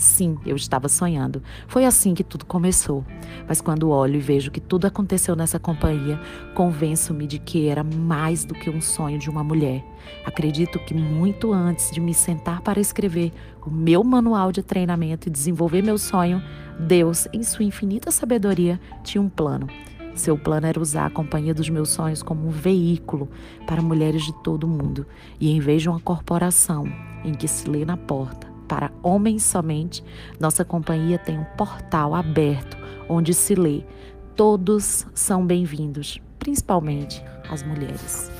Sim, 0.00 0.38
eu 0.46 0.56
estava 0.56 0.88
sonhando. 0.88 1.42
Foi 1.68 1.84
assim 1.84 2.14
que 2.14 2.24
tudo 2.24 2.46
começou. 2.46 3.04
Mas 3.46 3.60
quando 3.60 3.90
olho 3.90 4.16
e 4.16 4.18
vejo 4.18 4.50
que 4.50 4.58
tudo 4.58 4.86
aconteceu 4.86 5.36
nessa 5.36 5.58
companhia, 5.58 6.18
convenço-me 6.54 7.26
de 7.26 7.38
que 7.38 7.68
era 7.68 7.84
mais 7.84 8.42
do 8.42 8.54
que 8.54 8.70
um 8.70 8.80
sonho 8.80 9.18
de 9.18 9.28
uma 9.28 9.44
mulher. 9.44 9.84
Acredito 10.24 10.78
que 10.78 10.94
muito 10.94 11.52
antes 11.52 11.90
de 11.90 12.00
me 12.00 12.14
sentar 12.14 12.62
para 12.62 12.80
escrever 12.80 13.30
o 13.62 13.70
meu 13.70 14.02
manual 14.02 14.50
de 14.50 14.62
treinamento 14.62 15.28
e 15.28 15.30
desenvolver 15.30 15.82
meu 15.82 15.98
sonho, 15.98 16.42
Deus, 16.78 17.28
em 17.30 17.42
sua 17.42 17.66
infinita 17.66 18.10
sabedoria, 18.10 18.80
tinha 19.04 19.20
um 19.20 19.28
plano. 19.28 19.66
Seu 20.14 20.38
plano 20.38 20.66
era 20.66 20.80
usar 20.80 21.04
a 21.04 21.10
companhia 21.10 21.52
dos 21.52 21.68
meus 21.68 21.90
sonhos 21.90 22.22
como 22.22 22.48
um 22.48 22.50
veículo 22.50 23.28
para 23.66 23.82
mulheres 23.82 24.24
de 24.24 24.32
todo 24.42 24.64
o 24.64 24.68
mundo. 24.68 25.06
E 25.38 25.50
em 25.50 25.60
vez 25.60 25.82
de 25.82 25.90
uma 25.90 26.00
corporação 26.00 26.90
em 27.22 27.34
que 27.34 27.46
se 27.46 27.68
lê 27.68 27.84
na 27.84 27.98
porta, 27.98 28.49
para 28.70 28.92
homens 29.02 29.42
somente, 29.42 30.04
nossa 30.38 30.64
companhia 30.64 31.18
tem 31.18 31.36
um 31.36 31.44
portal 31.56 32.14
aberto 32.14 32.78
onde 33.08 33.34
se 33.34 33.56
lê: 33.56 33.82
todos 34.36 35.04
são 35.12 35.44
bem-vindos, 35.44 36.20
principalmente 36.38 37.20
as 37.50 37.64
mulheres. 37.64 38.30